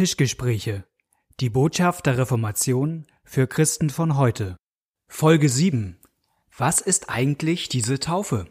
Tischgespräche. 0.00 0.84
Die 1.40 1.50
Botschaft 1.50 2.06
der 2.06 2.16
Reformation 2.16 3.06
für 3.22 3.46
Christen 3.46 3.90
von 3.90 4.16
heute. 4.16 4.56
Folge 5.08 5.50
7. 5.50 6.00
Was 6.56 6.80
ist 6.80 7.10
eigentlich 7.10 7.68
diese 7.68 7.98
Taufe? 8.00 8.46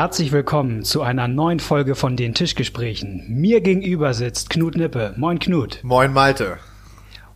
Herzlich 0.00 0.32
willkommen 0.32 0.82
zu 0.82 1.02
einer 1.02 1.28
neuen 1.28 1.60
Folge 1.60 1.94
von 1.94 2.16
den 2.16 2.32
Tischgesprächen. 2.32 3.26
Mir 3.28 3.60
gegenüber 3.60 4.14
sitzt 4.14 4.48
Knut 4.48 4.74
Nippe. 4.74 5.12
Moin 5.18 5.38
Knut. 5.38 5.80
Moin 5.82 6.14
Malte. 6.14 6.56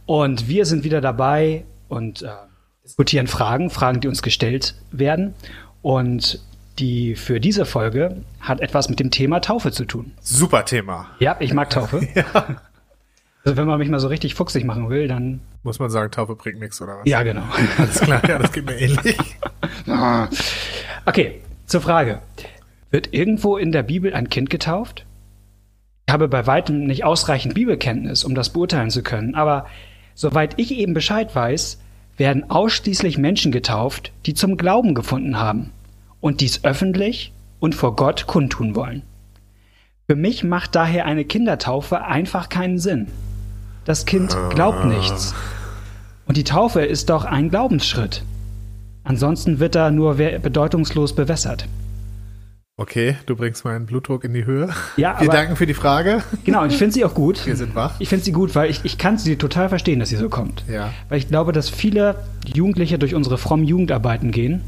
Und 0.07 0.49
wir 0.49 0.65
sind 0.65 0.83
wieder 0.83 1.03
dabei 1.03 1.65
und 1.89 2.23
äh, 2.23 2.29
diskutieren 2.83 3.27
Fragen, 3.27 3.69
Fragen, 3.69 4.01
die 4.01 4.09
uns 4.09 4.23
gestellt 4.23 4.77
werden. 4.93 5.35
Und 5.83 6.43
die 6.79 7.17
für 7.17 7.39
diese 7.39 7.67
Folge 7.67 8.23
hat 8.41 8.63
etwas 8.63 8.89
mit 8.89 8.99
dem 8.99 9.11
Thema 9.11 9.41
Taufe 9.41 9.71
zu 9.71 9.85
tun. 9.85 10.13
Super 10.23 10.65
Thema. 10.65 11.11
Ja, 11.19 11.37
ich 11.41 11.53
mag 11.53 11.69
Taufe. 11.69 12.09
ja. 12.15 12.25
Also 13.45 13.59
wenn 13.59 13.67
man 13.67 13.79
mich 13.79 13.91
mal 13.91 14.01
so 14.01 14.09
richtig 14.09 14.35
fuchsig 14.35 14.65
machen 14.65 14.89
will, 14.89 15.07
dann 15.07 15.41
muss 15.65 15.81
man 15.81 15.91
sagen, 15.91 16.11
Taufe 16.11 16.35
bringt 16.35 16.61
nichts 16.61 16.81
oder 16.81 16.97
was? 16.97 17.03
Ja, 17.05 17.25
genau. 17.25 17.45
Alles 17.77 18.01
klar, 18.01 18.27
ja, 18.27 18.39
das 18.39 18.53
geht 18.53 18.65
mir 18.65 18.81
ähnlich. 18.81 19.19
okay, 21.05 21.43
zur 21.67 21.83
Frage. 21.83 22.21
Wird 22.95 23.13
irgendwo 23.13 23.57
in 23.57 23.73
der 23.73 23.83
Bibel 23.83 24.15
ein 24.15 24.29
Kind 24.29 24.51
getauft? 24.51 25.05
Ich 26.07 26.13
habe 26.13 26.29
bei 26.29 26.47
weitem 26.47 26.87
nicht 26.87 27.03
ausreichend 27.03 27.55
Bibelkenntnis, 27.55 28.23
um 28.23 28.37
das 28.37 28.51
beurteilen 28.51 28.91
zu 28.91 29.03
können, 29.03 29.35
aber 29.35 29.67
soweit 30.15 30.55
ich 30.61 30.71
eben 30.71 30.95
Bescheid 30.95 31.35
weiß, 31.35 31.81
werden 32.19 32.49
ausschließlich 32.53 33.19
Menschen 33.19 33.51
getauft, 33.51 34.13
die 34.27 34.35
zum 34.35 34.57
Glauben 34.57 34.95
gefunden 34.95 35.41
haben 35.41 35.73
und 36.21 36.41
dies 36.41 36.63
öffentlich 36.63 37.33
und 37.59 37.75
vor 37.75 37.97
Gott 37.97 38.29
kundtun 38.29 38.77
wollen. 38.77 39.03
Für 40.07 40.15
mich 40.15 40.45
macht 40.45 40.77
daher 40.77 41.05
eine 41.05 41.25
Kindertaufe 41.25 42.05
einfach 42.05 42.49
keinen 42.49 42.79
Sinn. 42.79 43.09
Das 43.85 44.07
Kind 44.07 44.37
glaubt 44.51 44.85
nichts. 44.85 45.35
Und 46.27 46.37
die 46.37 46.45
Taufe 46.45 46.83
ist 46.83 47.11
doch 47.11 47.25
ein 47.25 47.51
Glaubensschritt. 47.51 48.23
Ansonsten 49.03 49.59
wird 49.59 49.75
er 49.75 49.91
nur 49.91 50.15
bedeutungslos 50.15 51.17
bewässert. 51.17 51.67
Okay, 52.77 53.17
du 53.27 53.37
bringst 53.37 53.65
meinen 53.65 53.87
Blutdruck 53.87 54.25
in 54.25 54.35
die 54.35 54.47
Höhe. 54.47 54.69
Ja, 54.97 55.21
Wir 55.21 55.29
danken 55.29 55.55
für 55.55 55.67
die 55.67 55.75
Frage. 55.75 56.25
Genau, 56.45 56.65
ich 56.65 56.77
finde 56.77 56.93
sie 56.93 57.05
auch 57.05 57.15
gut. 57.15 57.47
Wir 57.47 57.55
sind 57.55 57.77
wach. 57.77 57.95
Ich 58.01 58.09
finde 58.09 58.25
sie 58.25 58.33
gut, 58.33 58.57
weil 58.57 58.69
ich, 58.69 58.81
ich 58.85 58.99
kann 58.99 59.17
sie 59.17 59.37
total 59.37 59.69
verstehen, 59.69 60.01
dass 60.01 60.09
sie 60.09 60.17
so 60.17 60.29
kommt. 60.29 60.65
Ja. 60.69 60.93
Weil 61.09 61.19
ich 61.19 61.29
glaube, 61.29 61.53
dass 61.53 61.69
viele 61.69 62.17
Jugendliche 62.53 62.99
durch 62.99 63.15
unsere 63.15 63.39
frommen 63.39 63.65
Jugendarbeiten 63.65 64.33
gehen, 64.33 64.63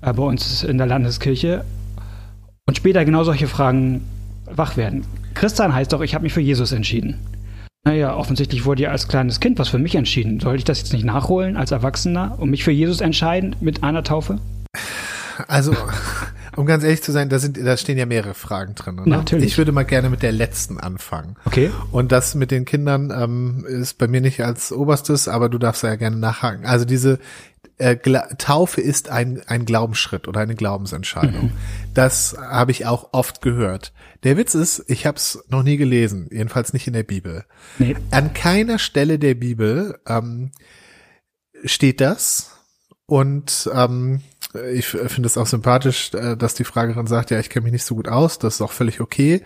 äh, 0.00 0.12
bei 0.12 0.24
uns 0.24 0.64
in 0.64 0.78
der 0.78 0.88
Landeskirche, 0.88 1.64
und 2.66 2.76
später 2.76 3.04
genau 3.04 3.22
solche 3.22 3.46
Fragen 3.46 4.04
wach 4.50 4.76
werden. 4.76 5.04
Christian 5.34 5.72
heißt 5.72 5.92
doch, 5.92 6.00
ich 6.00 6.14
habe 6.14 6.24
mich 6.24 6.32
für 6.32 6.40
Jesus 6.40 6.72
entschieden. 6.72 7.20
Naja, 7.84 8.16
offensichtlich 8.16 8.64
wurde 8.64 8.82
ja 8.82 8.90
als 8.90 9.06
kleines 9.06 9.38
Kind 9.38 9.60
was 9.60 9.68
für 9.68 9.78
mich 9.78 9.94
entschieden. 9.94 10.40
Soll 10.40 10.56
ich 10.56 10.64
das 10.64 10.80
jetzt 10.80 10.92
nicht 10.92 11.04
nachholen 11.04 11.56
als 11.56 11.70
Erwachsener 11.70 12.34
und 12.38 12.50
mich 12.50 12.64
für 12.64 12.72
Jesus 12.72 13.00
entscheiden 13.00 13.54
mit 13.60 13.84
einer 13.84 14.02
Taufe? 14.02 14.40
Also, 15.46 15.72
um 16.58 16.66
ganz 16.66 16.82
ehrlich 16.82 17.02
zu 17.02 17.12
sein, 17.12 17.28
da 17.28 17.38
sind, 17.38 17.56
da 17.56 17.76
stehen 17.76 17.96
ja 17.96 18.04
mehrere 18.04 18.34
Fragen 18.34 18.74
drin. 18.74 18.96
Ne? 18.96 19.02
Natürlich. 19.06 19.46
Ich 19.46 19.58
würde 19.58 19.70
mal 19.70 19.84
gerne 19.84 20.10
mit 20.10 20.22
der 20.22 20.32
letzten 20.32 20.80
anfangen. 20.80 21.36
Okay. 21.44 21.70
Und 21.92 22.10
das 22.10 22.34
mit 22.34 22.50
den 22.50 22.64
Kindern 22.64 23.12
ähm, 23.16 23.64
ist 23.64 23.96
bei 23.96 24.08
mir 24.08 24.20
nicht 24.20 24.42
als 24.42 24.72
oberstes, 24.72 25.28
aber 25.28 25.48
du 25.48 25.58
darfst 25.58 25.84
ja 25.84 25.94
gerne 25.94 26.16
nachhaken. 26.16 26.66
Also 26.66 26.84
diese 26.84 27.20
äh, 27.76 27.96
Taufe 28.38 28.80
ist 28.80 29.08
ein, 29.08 29.40
ein 29.46 29.66
Glaubensschritt 29.66 30.26
oder 30.26 30.40
eine 30.40 30.56
Glaubensentscheidung. 30.56 31.44
Mhm. 31.44 31.52
Das 31.94 32.36
habe 32.36 32.72
ich 32.72 32.86
auch 32.86 33.10
oft 33.12 33.40
gehört. 33.40 33.92
Der 34.24 34.36
Witz 34.36 34.56
ist, 34.56 34.84
ich 34.88 35.06
habe 35.06 35.16
es 35.16 35.44
noch 35.48 35.62
nie 35.62 35.76
gelesen, 35.76 36.28
jedenfalls 36.32 36.72
nicht 36.72 36.88
in 36.88 36.92
der 36.92 37.04
Bibel. 37.04 37.44
Nee. 37.78 37.94
An 38.10 38.34
keiner 38.34 38.80
Stelle 38.80 39.20
der 39.20 39.34
Bibel 39.34 40.00
ähm, 40.08 40.50
steht 41.64 42.00
das. 42.00 42.50
Und 43.06 43.70
ähm, 43.72 44.20
ich 44.72 44.86
finde 44.86 45.26
es 45.26 45.36
auch 45.36 45.46
sympathisch, 45.46 46.12
äh, 46.14 46.36
dass 46.36 46.54
die 46.54 46.64
Fragerin 46.64 47.06
sagt, 47.06 47.30
ja, 47.30 47.38
ich 47.38 47.50
kenne 47.50 47.64
mich 47.64 47.72
nicht 47.72 47.84
so 47.84 47.94
gut 47.94 48.08
aus, 48.08 48.38
das 48.38 48.56
ist 48.56 48.60
auch 48.62 48.72
völlig 48.72 49.00
okay. 49.00 49.42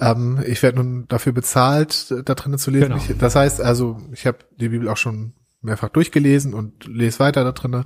Ähm, 0.00 0.42
ich 0.46 0.62
werde 0.62 0.78
nun 0.78 1.06
dafür 1.08 1.32
bezahlt, 1.32 2.14
da 2.24 2.34
drinnen 2.34 2.58
zu 2.58 2.70
lesen. 2.70 2.88
Genau. 2.88 2.96
Ich, 2.96 3.16
das 3.18 3.34
heißt 3.34 3.60
also, 3.60 3.98
ich 4.12 4.26
habe 4.26 4.38
die 4.58 4.70
Bibel 4.70 4.88
auch 4.88 4.96
schon 4.96 5.34
mehrfach 5.60 5.88
durchgelesen 5.88 6.54
und 6.54 6.86
lese 6.86 7.18
weiter 7.18 7.42
da 7.42 7.52
drinne. 7.52 7.84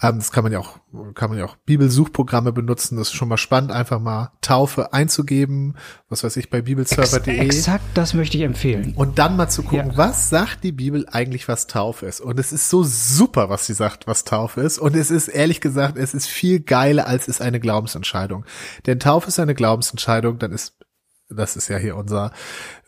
Ähm, 0.00 0.16
das 0.18 0.30
kann 0.30 0.44
man 0.44 0.52
ja 0.52 0.60
auch, 0.60 0.78
kann 1.14 1.30
man 1.30 1.38
ja 1.38 1.44
auch 1.44 1.56
Bibelsuchprogramme 1.56 2.52
benutzen. 2.52 2.96
Das 2.96 3.08
ist 3.08 3.14
schon 3.14 3.28
mal 3.28 3.36
spannend, 3.36 3.72
einfach 3.72 3.98
mal 3.98 4.30
Taufe 4.40 4.92
einzugeben, 4.92 5.74
was 6.08 6.22
weiß 6.22 6.36
ich, 6.36 6.48
bei 6.48 6.62
bibelserver.de. 6.62 7.38
Ex 7.38 7.56
exakt, 7.56 7.84
das 7.94 8.14
möchte 8.14 8.36
ich 8.36 8.44
empfehlen. 8.44 8.92
Und 8.94 9.18
dann 9.18 9.36
mal 9.36 9.48
zu 9.48 9.62
gucken, 9.62 9.90
Ja. 9.90 9.96
was 9.96 10.30
sagt 10.30 10.62
die 10.62 10.72
Bibel 10.72 11.06
eigentlich, 11.10 11.48
was 11.48 11.66
Taufe 11.66 12.06
ist? 12.06 12.20
Und 12.20 12.38
es 12.38 12.52
ist 12.52 12.70
so 12.70 12.84
super, 12.84 13.48
was 13.50 13.66
sie 13.66 13.74
sagt, 13.74 14.06
was 14.06 14.24
Taufe 14.24 14.60
ist. 14.60 14.78
Und 14.78 14.94
es 14.94 15.10
ist 15.10 15.28
ehrlich 15.28 15.60
gesagt, 15.60 15.98
es 15.98 16.14
ist 16.14 16.28
viel 16.28 16.60
geiler, 16.60 17.06
als 17.08 17.26
es 17.26 17.40
eine 17.40 17.58
Glaubensentscheidung. 17.58 18.44
Denn 18.86 19.00
Taufe 19.00 19.28
ist 19.28 19.40
eine 19.40 19.54
Glaubensentscheidung, 19.54 20.38
dann 20.38 20.52
ist 20.52 20.74
das 21.30 21.56
ist 21.56 21.68
ja 21.68 21.76
hier 21.76 21.96
unser 21.96 22.32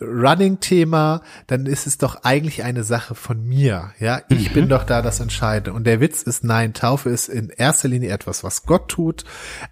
Running-Thema, 0.01 1.23
dann 1.47 1.67
ist 1.67 1.87
es 1.87 1.99
doch 1.99 2.25
eigentlich 2.25 2.65
eine 2.65 2.85
Sache 2.85 3.15
von 3.15 3.45
mir. 3.45 3.93
Ja, 3.99 4.23
ich 4.31 4.53
bin 4.55 4.69
doch 4.71 4.85
da 4.85 5.03
das 5.03 5.21
Entscheidende. 5.21 5.75
Und 5.75 5.85
der 5.85 6.01
Witz 6.01 6.23
ist, 6.23 6.43
nein, 6.43 6.73
Taufe 6.73 7.11
ist 7.11 7.29
in 7.29 7.51
erster 7.51 7.89
Linie 7.89 8.11
etwas, 8.11 8.43
was 8.43 8.65
Gott 8.65 8.89
tut, 8.89 9.25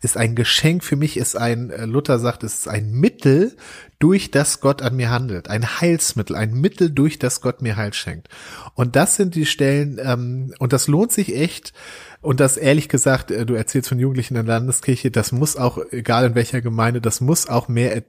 ist 0.03 0.19
ein 0.19 0.35
Geschenk 0.35 0.85
für 0.85 0.97
mich, 0.97 1.17
ist 1.17 1.35
ein, 1.37 1.71
äh, 1.71 1.87
Luther 1.87 2.19
sagt, 2.19 2.45
es 2.45 2.59
ist 2.59 2.69
ein 2.69 2.91
Mittel, 2.91 3.57
durch 3.99 4.31
das 4.31 4.61
Gott 4.61 4.83
an 4.83 4.97
mir 4.97 5.11
handelt. 5.11 5.49
Ein 5.49 5.81
Heilsmittel, 5.81 6.37
ein 6.37 6.53
Mittel, 6.53 6.91
durch 6.91 7.19
das 7.19 7.41
Gott 7.41 7.63
mir 7.63 7.77
Heil 7.77 7.95
schenkt. 7.95 8.29
Und 8.75 8.97
das 8.97 9.17
sind 9.17 9.35
die 9.35 9.47
Stellen, 9.47 9.99
ähm, 10.01 10.55
und 10.59 10.75
das 10.75 10.89
lohnt 10.89 11.11
sich 11.11 11.35
echt, 11.35 11.73
und 12.21 12.41
das 12.41 12.57
ehrlich 12.59 12.89
gesagt, 12.91 13.31
äh, 13.31 13.47
du 13.47 13.55
erzählst 13.55 13.89
von 13.89 13.99
Jugendlichen 13.99 14.37
in 14.37 14.45
der 14.45 14.55
Landeskirche, 14.59 15.11
das 15.11 15.33
muss 15.33 15.57
auch, 15.57 15.79
egal 15.91 16.27
in 16.27 16.35
welcher 16.35 16.61
Gemeinde, 16.61 17.01
das 17.01 17.23
muss 17.23 17.49
auch 17.49 17.69
mehr 17.69 18.03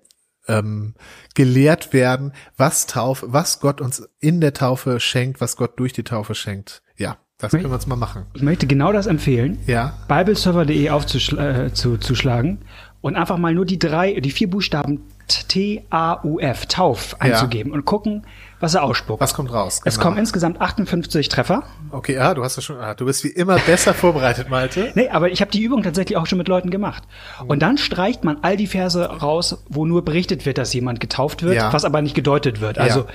ähm, 0.50 0.96
gelehrt 1.36 1.94
werden, 1.94 2.34
was 2.58 2.88
Taufe, 2.88 3.28
was 3.30 3.60
Gott 3.60 3.80
uns 3.80 4.10
in 4.20 4.42
der 4.42 4.54
Taufe 4.54 5.00
schenkt, 5.00 5.40
was 5.40 5.56
Gott 5.56 5.80
durch 5.80 5.94
die 5.94 6.04
Taufe 6.04 6.36
schenkt. 6.36 6.82
Ja, 6.98 7.18
das 7.38 7.52
können 7.52 7.66
wir 7.66 7.74
uns 7.74 7.88
mal 7.88 7.96
machen. 7.96 8.26
Ich 8.34 8.42
möchte 8.42 8.68
genau 8.68 8.92
das 8.92 9.08
empfehlen. 9.08 9.60
Ja, 9.66 9.98
bibleserver.de 10.08 10.90
aufzuschlagen 10.90 11.74
zu, 11.74 11.98
zuschlagen 11.98 12.60
und 13.02 13.16
einfach 13.16 13.38
mal 13.38 13.54
nur 13.54 13.66
die 13.66 13.80
drei, 13.80 14.20
die 14.20 14.32
vier 14.32 14.50
Buchstaben 14.50 15.02
T-A-U-F, 15.28 16.66
Tauf, 16.66 17.22
einzugeben 17.22 17.72
und 17.72 17.86
gucken, 17.86 18.24
was 18.60 18.74
er 18.74 18.84
ausspuckt. 18.84 19.22
was 19.22 19.34
kommt 19.34 19.52
raus? 19.54 19.82
Es 19.86 19.96
Genau. 19.96 20.04
kommen 20.08 20.18
insgesamt 20.18 20.60
58 20.62 21.30
Treffer. 21.30 21.64
Okay, 21.92 22.16
ja, 22.16 22.34
du 22.34 22.44
hast 22.44 22.58
das 22.58 22.64
schon, 22.66 22.78
ah, 22.78 22.94
du 22.94 23.06
bist 23.06 23.24
wie 23.24 23.30
immer 23.30 23.58
besser 23.60 23.94
vorbereitet, 23.94 24.50
Malte. 24.50 24.92
Nee, 24.96 25.10
aber 25.10 25.32
ich 25.32 25.42
habe 25.42 25.52
die 25.52 25.62
Übung 25.62 25.84
tatsächlich 25.84 26.18
auch 26.18 26.26
schon 26.28 26.38
mit 26.38 26.48
Leuten 26.48 26.70
gemacht. 26.70 27.04
Und 27.48 27.62
dann 27.62 27.78
streicht 27.78 28.24
man 28.24 28.38
all 28.42 28.58
die 28.58 28.68
Verse 28.68 29.04
raus, 29.04 29.64
wo 29.70 29.86
nur 29.86 30.04
berichtet 30.04 30.46
wird, 30.46 30.58
dass 30.58 30.74
jemand 30.74 31.00
getauft 31.00 31.44
wird, 31.44 31.56
Ja. 31.56 31.72
was 31.74 31.86
aber 31.86 32.02
nicht 32.02 32.16
gedeutet 32.16 32.60
wird. 32.62 32.78
Also 32.78 33.06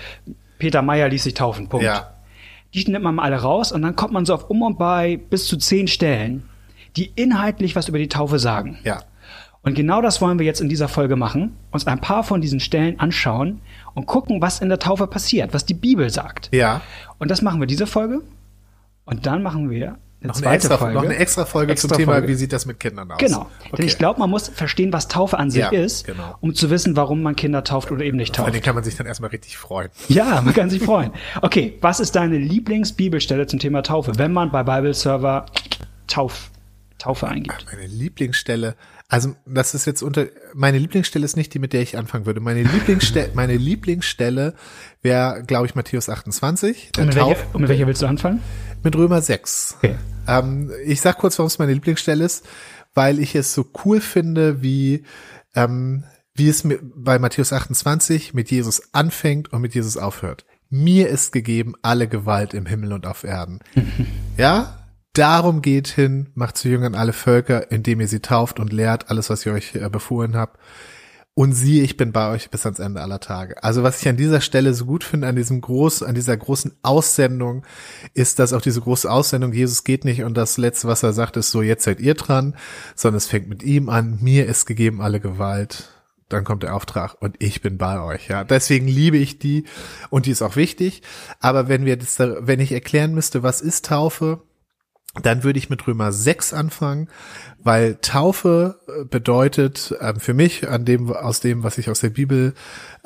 Peter 0.59 0.83
Meyer 0.83 1.09
ließ 1.09 1.25
sich 1.25 1.35
taufen, 1.35 1.69
Punkt. 1.69 1.85
Ja. 1.85 2.11
Die 2.73 2.85
nimmt 2.91 3.05
man 3.05 3.15
mal 3.15 3.23
alle 3.25 3.37
raus 3.37 3.71
und 3.71 3.83
dann 3.83 3.95
kommt 3.97 4.13
man 4.13 4.25
so 4.25 4.35
auf 4.35 4.51
um 4.51 4.63
und 4.63 4.79
bei 4.79 5.17
bis 5.31 5.47
zu 5.47 5.57
zehn 5.57 5.87
Stellen, 5.87 6.49
die 6.97 7.13
inhaltlich 7.15 7.77
was 7.77 7.89
über 7.89 7.99
die 7.99 8.09
Taufe 8.09 8.39
sagen. 8.39 8.79
Ja. 8.85 9.03
Und 9.63 9.75
genau 9.75 10.03
das 10.03 10.21
wollen 10.21 10.39
wir 10.39 10.45
jetzt 10.47 10.61
in 10.61 10.69
dieser 10.69 10.89
Folge 10.89 11.17
machen, 11.17 11.57
uns 11.71 11.87
ein 11.87 12.01
paar 12.01 12.23
von 12.25 12.41
diesen 12.41 12.61
Stellen 12.61 12.99
anschauen 13.01 13.61
und 13.95 14.07
gucken, 14.07 14.41
was 14.43 14.61
in 14.61 14.69
der 14.69 14.79
Taufe 14.79 15.07
passiert, 15.07 15.55
was 15.55 15.65
die 15.67 15.75
Bibel 15.75 16.11
sagt. 16.11 16.51
Ja. 16.53 16.81
Und 17.19 17.31
das 17.31 17.43
machen 17.43 17.61
wir 17.61 17.67
diese 17.67 17.87
Folge. 17.87 18.21
Und 19.05 19.27
dann 19.27 19.43
machen 19.43 19.71
wir 19.71 19.87
eine 20.21 20.29
Noch 20.29 20.35
eine, 20.37 20.43
zweite 20.43 20.55
extra, 20.57 20.77
Folge. 20.79 20.95
noch 20.95 21.03
eine 21.05 21.17
extra 21.17 21.45
Folge 21.45 21.73
Extra 21.73 21.89
zum 21.89 21.99
Thema, 21.99 22.13
Folge. 22.13 22.29
wie 22.29 22.35
sieht 22.35 22.53
das 22.55 22.65
mit 22.65 22.81
Kindern 22.81 23.11
aus? 23.11 23.19
Genau. 23.19 23.41
Okay. 23.67 23.77
Denn 23.77 23.87
ich 23.87 23.99
glaube, 23.99 24.19
man 24.21 24.31
muss 24.31 24.49
verstehen, 24.49 24.91
was 24.93 25.07
Taufe 25.09 25.39
an 25.39 25.51
sich 25.51 25.61
Ja, 25.61 25.69
ist, 25.69 26.07
genau. 26.07 26.37
um 26.41 26.55
zu 26.55 26.71
wissen, 26.71 26.97
warum 26.97 27.23
man 27.23 27.37
Kinder 27.37 27.63
tauft 27.63 27.91
oder 27.93 28.03
eben 28.03 28.17
nicht 28.17 28.35
Vor 28.35 28.45
tauft. 28.47 28.55
allem 28.55 28.63
kann 28.63 28.75
man 28.75 28.83
sich 28.85 28.97
dann 28.97 29.07
erstmal 29.07 29.31
richtig 29.31 29.59
freuen. 29.59 29.91
Ja, 30.09 30.41
man 30.41 30.55
kann 30.55 30.71
sich 30.71 30.83
freuen. 30.83 31.11
Okay, 31.43 31.77
was 31.83 32.01
ist 32.01 32.17
deine 32.17 32.39
Lieblingsbibelstelle 32.39 33.47
zum 33.47 33.59
Thema 33.59 33.83
Taufe, 33.83 34.13
wenn 34.19 34.33
man 34.33 34.51
bei 34.51 34.63
Bible 34.63 34.95
Server 34.95 35.45
Tauf, 36.07 36.51
Taufe 36.99 37.29
eingibt? 37.29 37.67
Meine 37.71 37.87
Lieblingsstelle, 37.87 38.77
Also, 39.09 39.35
das 39.47 39.75
ist 39.75 39.85
jetzt 39.85 40.03
unter, 40.03 40.27
meine 40.55 40.79
Lieblingsstelle 40.79 41.25
ist 41.25 41.37
nicht 41.37 41.53
die, 41.53 41.59
mit 41.59 41.73
der 41.73 41.83
ich 41.83 41.99
anfangen 41.99 42.27
würde. 42.27 42.41
Meine 42.41 42.63
Lieblingsstelle, 42.63 43.31
meine 43.35 43.57
Lieblingsstelle 43.57 44.55
wäre, 45.03 45.43
glaube 45.47 45.67
ich, 45.67 45.75
Matthäus 45.75 46.09
28. 46.09 46.93
Und 46.97 47.07
mit, 47.07 47.15
welcher, 47.15 47.37
und 47.53 47.61
mit 47.61 47.69
welcher 47.69 47.87
willst 47.87 48.03
du 48.03 48.07
anfangen? 48.07 48.41
Mit 48.83 48.97
Römer 48.97 49.21
6. 49.21 49.77
Okay. 49.79 49.97
Ähm, 50.27 50.71
ich 50.85 51.01
sag 51.01 51.19
kurz, 51.19 51.39
warum 51.39 51.49
es 51.49 51.59
meine 51.59 51.75
Lieblingsstelle 51.75 52.25
ist, 52.25 52.47
weil 52.95 53.19
ich 53.19 53.35
es 53.35 53.53
so 53.53 53.67
cool 53.85 54.01
finde, 54.01 54.63
wie, 54.63 55.05
ähm, 55.55 56.05
wie 56.35 56.49
es 56.49 56.65
mit, 56.65 56.81
bei 56.83 57.19
Matthäus 57.19 57.53
28 57.53 58.33
mit 58.33 58.51
Jesus 58.51 58.95
anfängt 58.95 59.53
und 59.53 59.61
mit 59.61 59.75
Jesus 59.75 59.97
aufhört. 59.97 60.45
Mir 60.71 61.09
ist 61.09 61.33
gegeben 61.33 61.75
alle 61.83 62.09
Gewalt 62.09 62.55
im 62.55 62.67
Himmel 62.67 62.95
und 62.95 63.07
auf 63.07 63.23
Erden. 63.23 63.61
ja? 64.37 64.84
Darum 65.15 65.63
geht 65.63 65.87
hin, 65.87 66.31
macht 66.35 66.59
zu 66.59 66.69
Jüngern 66.69 66.97
alle 66.97 67.13
Völker, 67.13 67.71
indem 67.71 68.01
ihr 68.01 68.09
sie 68.09 68.19
tauft 68.19 68.59
und 68.59 68.73
lehrt 68.73 69.11
alles, 69.11 69.31
was 69.31 69.47
ich 69.47 69.53
euch 69.53 69.75
äh, 69.77 69.89
befohlen 69.89 70.37
habt. 70.37 70.59
Und 71.35 71.53
siehe, 71.53 71.83
ich 71.85 71.97
bin 71.97 72.13
bei 72.13 72.31
euch 72.31 72.51
bis 72.51 72.65
ans 72.65 72.81
Ende 72.81 73.01
aller 73.01 73.21
Tage. 73.21 73.63
Also 73.63 73.85
was 73.85 74.01
ich 74.01 74.09
an 74.09 74.17
dieser 74.17 74.41
Stelle 74.41 74.75
so 74.75 74.87
gut 74.87 75.03
finde, 75.05 75.29
an 75.29 75.37
diesem 75.37 75.61
groß, 75.61 76.03
an 76.03 76.17
dieser 76.17 76.37
großen 76.37 76.73
Aussendung, 76.83 77.65
ist, 78.13 78.41
dass 78.41 78.53
auch 78.53 78.61
diese 78.61 78.81
große 78.81 79.11
Aussendung, 79.11 79.53
Jesus 79.53 79.85
geht 79.85 80.05
nicht 80.05 80.23
und 80.25 80.37
das 80.37 80.59
letzte, 80.59 80.89
was 80.89 81.03
er 81.05 81.13
sagt, 81.13 81.37
ist 81.37 81.51
so, 81.51 81.63
jetzt 81.63 81.85
seid 81.85 82.01
ihr 82.01 82.15
dran, 82.15 82.57
sondern 82.97 83.19
es 83.19 83.27
fängt 83.27 83.49
mit 83.49 83.63
ihm 83.63 83.89
an, 83.89 84.19
mir 84.21 84.47
ist 84.47 84.67
gegeben 84.67 85.01
alle 85.01 85.21
Gewalt. 85.21 85.91
Dann 86.29 86.45
kommt 86.45 86.65
der 86.65 86.75
Auftrag 86.75 87.21
und 87.21 87.37
ich 87.39 87.61
bin 87.61 87.79
bei 87.79 88.01
euch, 88.01 88.29
ja. 88.29 88.43
Deswegen 88.45 88.89
liebe 88.89 89.17
ich 89.17 89.39
die 89.39 89.65
und 90.11 90.27
die 90.27 90.31
ist 90.33 90.43
auch 90.43 90.57
wichtig. 90.57 91.03
Aber 91.39 91.69
wenn 91.69 91.85
wir 91.85 91.97
das, 91.97 92.19
wenn 92.19 92.61
ich 92.61 92.73
erklären 92.73 93.15
müsste, 93.15 93.43
was 93.43 93.61
ist 93.61 93.87
Taufe, 93.87 94.41
dann 95.23 95.45
würde 95.45 95.59
ich 95.59 95.71
mit 95.71 95.87
Römer 95.87 96.13
6 96.13 96.53
anfangen, 96.53 97.09
weil 97.63 97.97
Taufe 97.97 98.81
äh, 98.89 99.05
bedeutet 99.05 99.95
ähm, 100.01 100.19
für 100.19 100.35
mich, 100.35 100.69
an 100.69 100.85
dem, 100.85 101.13
aus 101.13 101.41
dem, 101.41 101.63
was 101.63 101.79
ich 101.79 101.89
aus 101.89 102.01
der 102.01 102.11
Bibel 102.11 102.55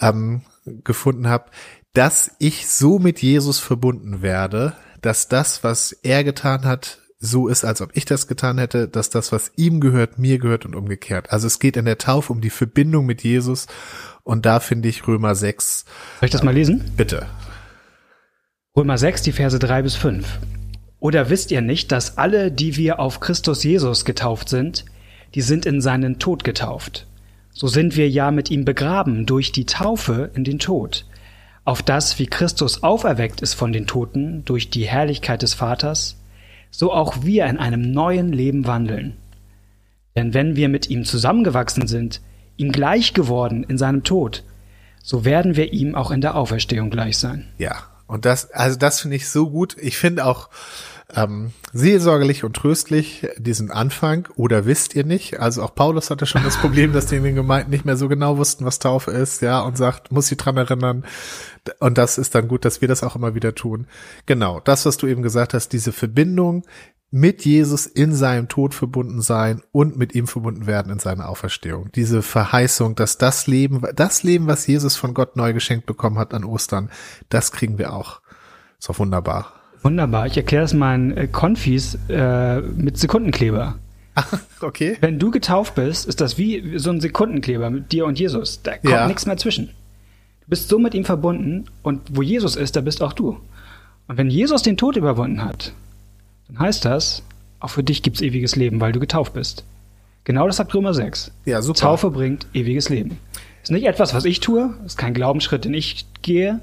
ähm, 0.01 0.43
gefunden 0.85 1.29
habe, 1.29 1.51
dass 1.93 2.31
ich 2.39 2.69
so 2.69 2.99
mit 2.99 3.21
Jesus 3.21 3.59
verbunden 3.59 4.23
werde, 4.23 4.75
dass 5.01 5.29
das, 5.29 5.65
was 5.65 5.93
er 5.93 6.25
getan 6.25 6.65
hat, 6.65 6.99
so 7.21 7.49
ist, 7.49 7.65
als 7.65 7.81
ob 7.81 7.91
ich 7.95 8.05
das 8.05 8.29
getan 8.29 8.59
hätte, 8.59 8.87
dass 8.87 9.11
das, 9.11 9.33
was 9.33 9.53
ihm 9.57 9.81
gehört, 9.81 10.19
mir 10.19 10.39
gehört 10.39 10.65
und 10.65 10.77
umgekehrt. 10.77 11.33
Also 11.33 11.49
es 11.49 11.59
geht 11.59 11.77
in 11.77 11.85
der 11.85 11.99
Taufe 11.99 12.33
um 12.33 12.41
die 12.41 12.51
Verbindung 12.51 13.07
mit 13.07 13.25
Jesus 13.25 13.67
und 14.23 14.47
da 14.47 14.61
finde 14.61 14.89
ich 14.89 15.07
Römer 15.07 15.35
6. 15.35 15.85
Soll 16.21 16.27
ich 16.27 16.31
das 16.31 16.45
mal 16.45 16.55
lesen? 16.55 16.93
Bitte. 16.97 17.27
Römer 18.77 18.99
6, 18.99 19.23
die 19.23 19.33
Verse 19.33 19.59
3 19.59 19.83
bis 19.83 19.97
5. 19.97 20.39
Oder 21.01 21.31
wisst 21.31 21.51
ihr 21.51 21.61
nicht, 21.61 21.93
dass 21.93 22.19
alle, 22.19 22.51
die 22.51 22.77
wir 22.77 22.99
auf 22.99 23.21
Christus 23.21 23.63
Jesus 23.63 24.05
getauft 24.05 24.49
sind, 24.49 24.85
die 25.35 25.43
sind 25.43 25.67
in 25.67 25.81
seinen 25.81 26.19
Tod 26.19 26.43
getauft? 26.43 27.07
So 27.53 27.67
sind 27.69 27.97
wir 27.97 28.09
ja 28.09 28.31
mit 28.31 28.51
ihm 28.51 28.65
begraben 28.65 29.27
durch 29.27 29.53
die 29.53 29.67
Taufe 29.67 30.31
in 30.35 30.45
den 30.45 30.59
Tod, 30.59 31.07
auf 31.65 31.83
das, 31.83 32.19
wie 32.19 32.27
Christus 32.27 32.83
auferweckt 32.83 33.41
ist 33.43 33.55
von 33.55 33.73
den 33.73 33.87
Toten 33.87 34.45
durch 34.45 34.71
die 34.71 34.87
Herrlichkeit 34.87 35.43
des 35.43 35.55
Vaters, 35.55 36.17
so 36.71 36.93
auch 36.93 37.23
wir 37.23 37.47
in 37.47 37.59
einem 37.59 37.93
neuen 37.93 38.33
Leben 38.33 38.67
wandeln. 38.67 39.17
Denn 40.17 40.35
wenn 40.35 40.57
wir 40.57 40.69
mit 40.69 40.91
ihm 40.91 41.05
zusammengewachsen 41.05 41.87
sind, 41.87 42.21
ihm 42.57 42.73
gleich 42.73 43.15
geworden 43.15 43.65
in 43.65 43.79
seinem 43.79 44.03
Tod, 44.03 44.45
so 45.03 45.25
werden 45.25 45.57
wir 45.57 45.73
ihm 45.73 45.95
auch 45.95 46.11
in 46.11 46.21
der 46.21 46.35
Auferstehung 46.35 46.91
gleich 46.91 47.19
sein. 47.19 47.49
Ja, 47.57 47.85
und 48.09 48.25
das, 48.25 48.51
also 48.51 48.77
das 48.77 49.01
finde 49.01 49.17
ich 49.17 49.29
so 49.29 49.51
gut. 49.51 49.77
Ich 49.79 49.99
finde 49.99 50.27
auch 50.27 50.49
ähm, 51.15 51.53
seelsorgerlich 51.73 52.45
und 52.45 52.55
tröstlich 52.55 53.29
diesen 53.39 53.71
Anfang. 53.71 54.29
Oder 54.37 54.67
wisst 54.67 54.95
ihr 54.95 55.05
nicht? 55.05 55.41
Also 55.41 55.63
auch 55.63 55.75
Paulus 55.75 56.11
hatte 56.11 56.27
schon 56.27 56.43
das 56.43 56.57
Problem, 56.57 56.93
dass 56.93 57.07
die 57.07 57.17
in 57.17 57.25
den 57.25 57.35
Gemeinden 57.35 57.71
nicht 57.71 57.85
mehr 57.85 57.97
so 57.97 58.09
genau 58.09 58.37
wussten, 58.37 58.65
was 58.65 58.79
Taufe 58.79 59.11
ist, 59.11 59.41
ja, 59.43 59.61
und 59.61 59.77
sagt, 59.77 60.11
muss 60.11 60.27
sie 60.27 60.37
dran 60.37 60.57
erinnern. 60.57 61.05
Und 61.81 61.99
das 61.99 62.19
ist 62.19 62.35
dann 62.35 62.49
gut, 62.49 62.65
dass 62.65 62.81
wir 62.81 62.89
das 62.89 63.03
auch 63.03 63.15
immer 63.15 63.35
wieder 63.35 63.55
tun. 63.55 63.87
Genau, 64.27 64.61
das, 64.61 64.87
was 64.87 64.97
du 64.97 65.07
eben 65.07 65.23
gesagt 65.23 65.55
hast, 65.55 65.73
diese 65.73 65.93
Verbindung 65.93 66.65
mit 67.11 67.45
Jesus 67.45 67.87
in 67.87 68.15
seinem 68.15 68.49
Tod 68.49 68.75
verbunden 68.75 69.23
sein 69.23 69.63
und 69.73 69.97
mit 69.97 70.15
ihm 70.15 70.27
verbunden 70.27 70.67
werden 70.67 70.93
in 70.93 70.99
seiner 70.99 71.29
Auferstehung. 71.29 71.91
Diese 71.95 72.23
Verheißung, 72.23 72.97
dass 72.97 73.17
das 73.17 73.47
Leben, 73.47 73.83
das 73.95 74.23
Leben, 74.23 74.47
was 74.47 74.67
Jesus 74.67 74.97
von 74.97 75.15
Gott 75.15 75.37
neu 75.37 75.53
geschenkt 75.53 75.87
bekommen 75.87 76.19
hat 76.19 76.35
an 76.35 76.45
Ostern, 76.45 76.91
das 77.31 77.53
kriegen 77.53 77.79
wir 77.79 77.95
auch. 77.95 78.21
Ist 78.79 78.89
doch 78.89 78.99
wunderbar. 78.99 79.53
Wunderbar. 79.83 80.27
Ich 80.27 80.37
erkläre 80.37 80.65
es 80.65 80.75
meinen 80.75 81.17
äh, 81.17 81.29
Konfis 81.29 81.99
äh, 82.09 82.61
mit 82.61 82.99
Sekundenkleber. 82.99 83.77
Okay. 84.61 84.97
Wenn 85.01 85.21
du 85.21 85.31
getauft 85.31 85.77
bist, 85.77 86.09
ist 86.09 86.21
das 86.21 86.37
wie 86.37 86.77
so 86.81 86.91
ein 86.91 87.01
Sekundenkleber 87.01 87.71
mit 87.71 87.93
dir 87.93 88.05
und 88.05 88.19
Jesus. 88.19 88.61
Da 88.63 88.73
kommt 88.73 88.93
ja. 88.93 89.07
nichts 89.07 89.25
mehr 89.25 89.37
zwischen. 89.37 89.69
Du 89.69 90.49
bist 90.49 90.69
so 90.69 90.81
mit 90.81 90.95
ihm 90.95 91.05
verbunden 91.05 91.67
und 91.85 92.01
wo 92.11 92.23
Jesus 92.23 92.57
ist, 92.57 92.75
da 92.75 92.81
bist 92.81 93.01
auch 93.01 93.13
du. 93.13 93.39
Und 94.09 94.17
wenn 94.17 94.29
Jesus 94.29 94.63
den 94.63 94.77
Tod 94.77 94.97
überwunden 94.97 95.45
hat, 95.45 95.73
dann 96.49 96.59
heißt 96.59 96.85
das, 96.85 97.23
auch 97.61 97.71
für 97.71 97.83
dich 97.83 98.03
gibt's 98.03 98.21
ewiges 98.21 98.57
Leben, 98.57 98.81
weil 98.81 98.93
du 98.93 99.01
getauft 99.01 99.35
bist. 99.35 99.65
Genau 100.25 100.47
das 100.47 100.57
sagt 100.57 100.75
Römer 100.75 100.95
6. 100.95 101.33
Ja, 101.45 101.63
super. 101.63 101.81
Taufe 101.81 102.11
bringt 102.11 102.47
ewiges 102.53 102.89
Leben. 102.89 103.19
Ist 103.63 103.71
nicht 103.71 103.87
etwas, 103.87 104.15
was 104.15 104.25
ich 104.25 104.41
tue, 104.41 104.75
ist 104.85 104.99
kein 104.99 105.15
Glaubensschritt, 105.15 105.65
den 105.65 105.75
ich 105.75 106.07
gehe, 106.23 106.61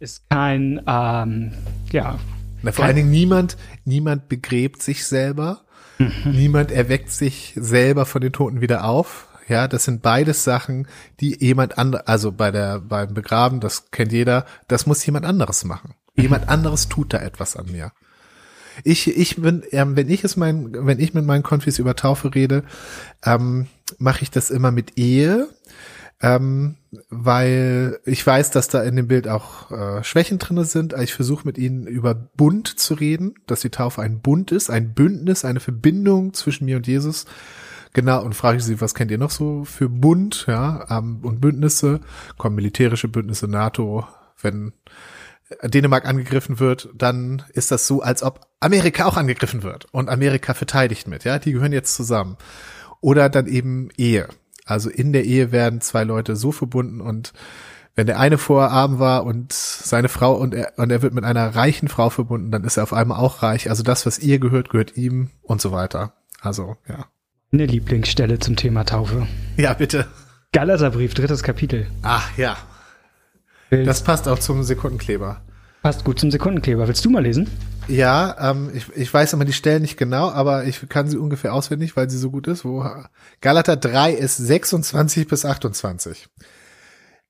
ist 0.00 0.28
kein, 0.30 0.82
ähm, 0.86 1.52
ja. 1.92 2.18
Na, 2.62 2.72
vor 2.72 2.84
allen 2.84 2.96
Dingen 2.96 3.10
niemand, 3.10 3.56
niemand 3.84 4.28
begräbt 4.28 4.82
sich 4.82 5.06
selber. 5.06 5.62
Mhm. 5.98 6.32
Niemand 6.32 6.70
erweckt 6.72 7.10
sich 7.10 7.52
selber 7.56 8.06
von 8.06 8.20
den 8.20 8.32
Toten 8.32 8.60
wieder 8.60 8.84
auf. 8.84 9.28
Ja, 9.48 9.68
das 9.68 9.84
sind 9.84 10.02
beides 10.02 10.42
Sachen, 10.42 10.88
die 11.20 11.36
jemand 11.38 11.78
andere, 11.78 12.08
also 12.08 12.32
bei 12.32 12.50
der, 12.50 12.80
beim 12.80 13.14
Begraben, 13.14 13.60
das 13.60 13.90
kennt 13.92 14.12
jeder, 14.12 14.44
das 14.66 14.86
muss 14.86 15.06
jemand 15.06 15.24
anderes 15.24 15.64
machen. 15.64 15.94
Jemand 16.16 16.48
anderes 16.48 16.88
tut 16.88 17.12
da 17.12 17.18
etwas 17.18 17.56
an 17.56 17.70
mir. 17.70 17.92
Ich, 18.84 19.16
ich 19.16 19.36
bin, 19.36 19.62
ähm, 19.70 19.96
wenn 19.96 20.10
ich 20.10 20.24
es 20.24 20.36
mein, 20.36 20.86
wenn 20.86 21.00
ich 21.00 21.14
mit 21.14 21.24
meinen 21.24 21.42
Konfis 21.42 21.78
über 21.78 21.96
Taufe 21.96 22.34
rede, 22.34 22.64
ähm, 23.24 23.66
mache 23.98 24.22
ich 24.22 24.30
das 24.30 24.50
immer 24.50 24.70
mit 24.70 24.98
Ehe, 24.98 25.48
ähm, 26.20 26.76
weil 27.10 27.98
ich 28.04 28.26
weiß, 28.26 28.50
dass 28.50 28.68
da 28.68 28.82
in 28.82 28.96
dem 28.96 29.08
Bild 29.08 29.28
auch 29.28 29.70
äh, 29.70 30.02
Schwächen 30.02 30.38
drinne 30.38 30.64
sind. 30.64 30.94
Ich 30.94 31.14
versuche 31.14 31.46
mit 31.46 31.58
ihnen 31.58 31.86
über 31.86 32.14
Bund 32.14 32.78
zu 32.78 32.94
reden, 32.94 33.34
dass 33.46 33.60
die 33.60 33.70
Taufe 33.70 34.02
ein 34.02 34.20
Bund 34.20 34.52
ist, 34.52 34.70
ein 34.70 34.94
Bündnis, 34.94 35.44
eine 35.44 35.60
Verbindung 35.60 36.32
zwischen 36.34 36.64
mir 36.64 36.76
und 36.76 36.86
Jesus. 36.86 37.26
Genau, 37.92 38.22
und 38.22 38.34
frage 38.34 38.58
ich 38.58 38.64
sie, 38.64 38.80
was 38.80 38.94
kennt 38.94 39.10
ihr 39.10 39.18
noch 39.18 39.30
so 39.30 39.64
für 39.64 39.88
Bund, 39.88 40.44
ja, 40.48 40.86
ähm, 40.90 41.20
und 41.22 41.40
Bündnisse? 41.40 42.00
Kommen 42.36 42.56
militärische 42.56 43.08
Bündnisse, 43.08 43.48
NATO, 43.48 44.06
wenn 44.42 44.72
Dänemark 45.62 46.06
angegriffen 46.06 46.58
wird, 46.58 46.88
dann 46.94 47.44
ist 47.52 47.70
das 47.70 47.86
so, 47.86 48.02
als 48.02 48.22
ob 48.22 48.46
Amerika 48.60 49.06
auch 49.06 49.16
angegriffen 49.16 49.62
wird 49.62 49.86
und 49.92 50.08
Amerika 50.08 50.54
verteidigt 50.54 51.06
mit, 51.06 51.24
ja, 51.24 51.38
die 51.38 51.52
gehören 51.52 51.72
jetzt 51.72 51.94
zusammen. 51.94 52.36
Oder 53.00 53.28
dann 53.28 53.46
eben 53.46 53.90
Ehe. 53.96 54.28
Also 54.64 54.90
in 54.90 55.12
der 55.12 55.24
Ehe 55.24 55.52
werden 55.52 55.80
zwei 55.80 56.02
Leute 56.02 56.34
so 56.34 56.50
verbunden 56.50 57.00
und 57.00 57.32
wenn 57.94 58.06
der 58.06 58.18
eine 58.18 58.36
vorher 58.36 58.72
arm 58.72 58.98
war 58.98 59.24
und 59.24 59.52
seine 59.52 60.08
Frau 60.08 60.34
und 60.34 60.52
er, 60.52 60.74
und 60.76 60.92
er 60.92 61.00
wird 61.00 61.14
mit 61.14 61.24
einer 61.24 61.54
reichen 61.54 61.88
Frau 61.88 62.10
verbunden, 62.10 62.50
dann 62.50 62.64
ist 62.64 62.76
er 62.76 62.82
auf 62.82 62.92
einmal 62.92 63.18
auch 63.18 63.42
reich. 63.42 63.70
Also 63.70 63.82
das, 63.82 64.04
was 64.04 64.18
ihr 64.18 64.38
gehört, 64.38 64.68
gehört 64.68 64.96
ihm 64.98 65.30
und 65.42 65.62
so 65.62 65.72
weiter. 65.72 66.12
Also, 66.42 66.76
ja. 66.86 67.06
Eine 67.52 67.64
Lieblingsstelle 67.64 68.38
zum 68.38 68.56
Thema 68.56 68.84
Taufe. 68.84 69.26
Ja, 69.56 69.72
bitte. 69.72 70.06
Galaterbrief, 70.52 71.14
drittes 71.14 71.42
Kapitel. 71.42 71.86
Ach, 72.02 72.36
ja. 72.36 72.58
Das 73.70 74.02
passt 74.02 74.28
auch 74.28 74.38
zum 74.38 74.62
Sekundenkleber. 74.62 75.42
Passt 75.82 76.04
gut 76.04 76.18
zum 76.18 76.30
Sekundenkleber. 76.30 76.88
Willst 76.88 77.04
du 77.04 77.10
mal 77.10 77.22
lesen? 77.22 77.48
Ja, 77.88 78.50
ähm, 78.50 78.70
ich, 78.74 78.86
ich 78.96 79.12
weiß 79.12 79.32
immer 79.32 79.44
die 79.44 79.52
Stellen 79.52 79.82
nicht 79.82 79.96
genau, 79.96 80.30
aber 80.30 80.64
ich 80.64 80.88
kann 80.88 81.08
sie 81.08 81.16
ungefähr 81.16 81.54
auswendig, 81.54 81.96
weil 81.96 82.10
sie 82.10 82.18
so 82.18 82.30
gut 82.30 82.48
ist. 82.48 82.64
Wo 82.64 82.84
Galater 83.40 83.76
3 83.76 84.12
ist 84.12 84.36
26 84.36 85.28
bis 85.28 85.44
28. 85.44 86.28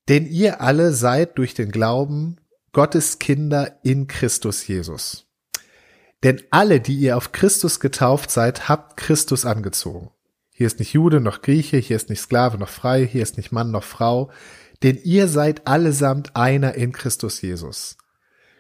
Denn 0.09 0.27
ihr 0.27 0.61
alle 0.61 0.93
seid 0.93 1.37
durch 1.39 1.55
den 1.55 1.71
Glauben 1.71 2.37
Gottes 2.73 3.19
Kinder 3.19 3.79
in 3.83 4.07
Christus 4.07 4.67
Jesus. 4.67 5.27
Denn 6.23 6.41
alle, 6.51 6.81
die 6.81 6.97
ihr 6.97 7.17
auf 7.17 7.33
Christus 7.33 7.81
getauft 7.81 8.31
seid, 8.31 8.69
habt 8.69 8.97
Christus 8.97 9.45
angezogen. 9.45 10.11
Hier 10.51 10.67
ist 10.67 10.79
nicht 10.79 10.95
Jude 10.95 11.21
noch 11.21 11.43
Grieche, 11.43 11.77
hier 11.77 11.97
ist 11.97 12.09
nicht 12.09 12.21
Sklave 12.21 12.57
noch 12.57 12.71
frei, 12.71 13.07
hier 13.07 13.23
ist 13.23 13.37
nicht 13.37 13.53
Mann 13.53 13.71
noch 13.71 13.85
Frau, 13.85 14.31
denn 14.83 14.99
ihr 15.03 15.29
seid 15.29 15.67
allesamt 15.67 16.37
einer 16.37 16.75
in 16.75 16.93
Christus 16.93 17.41
Jesus. 17.43 17.97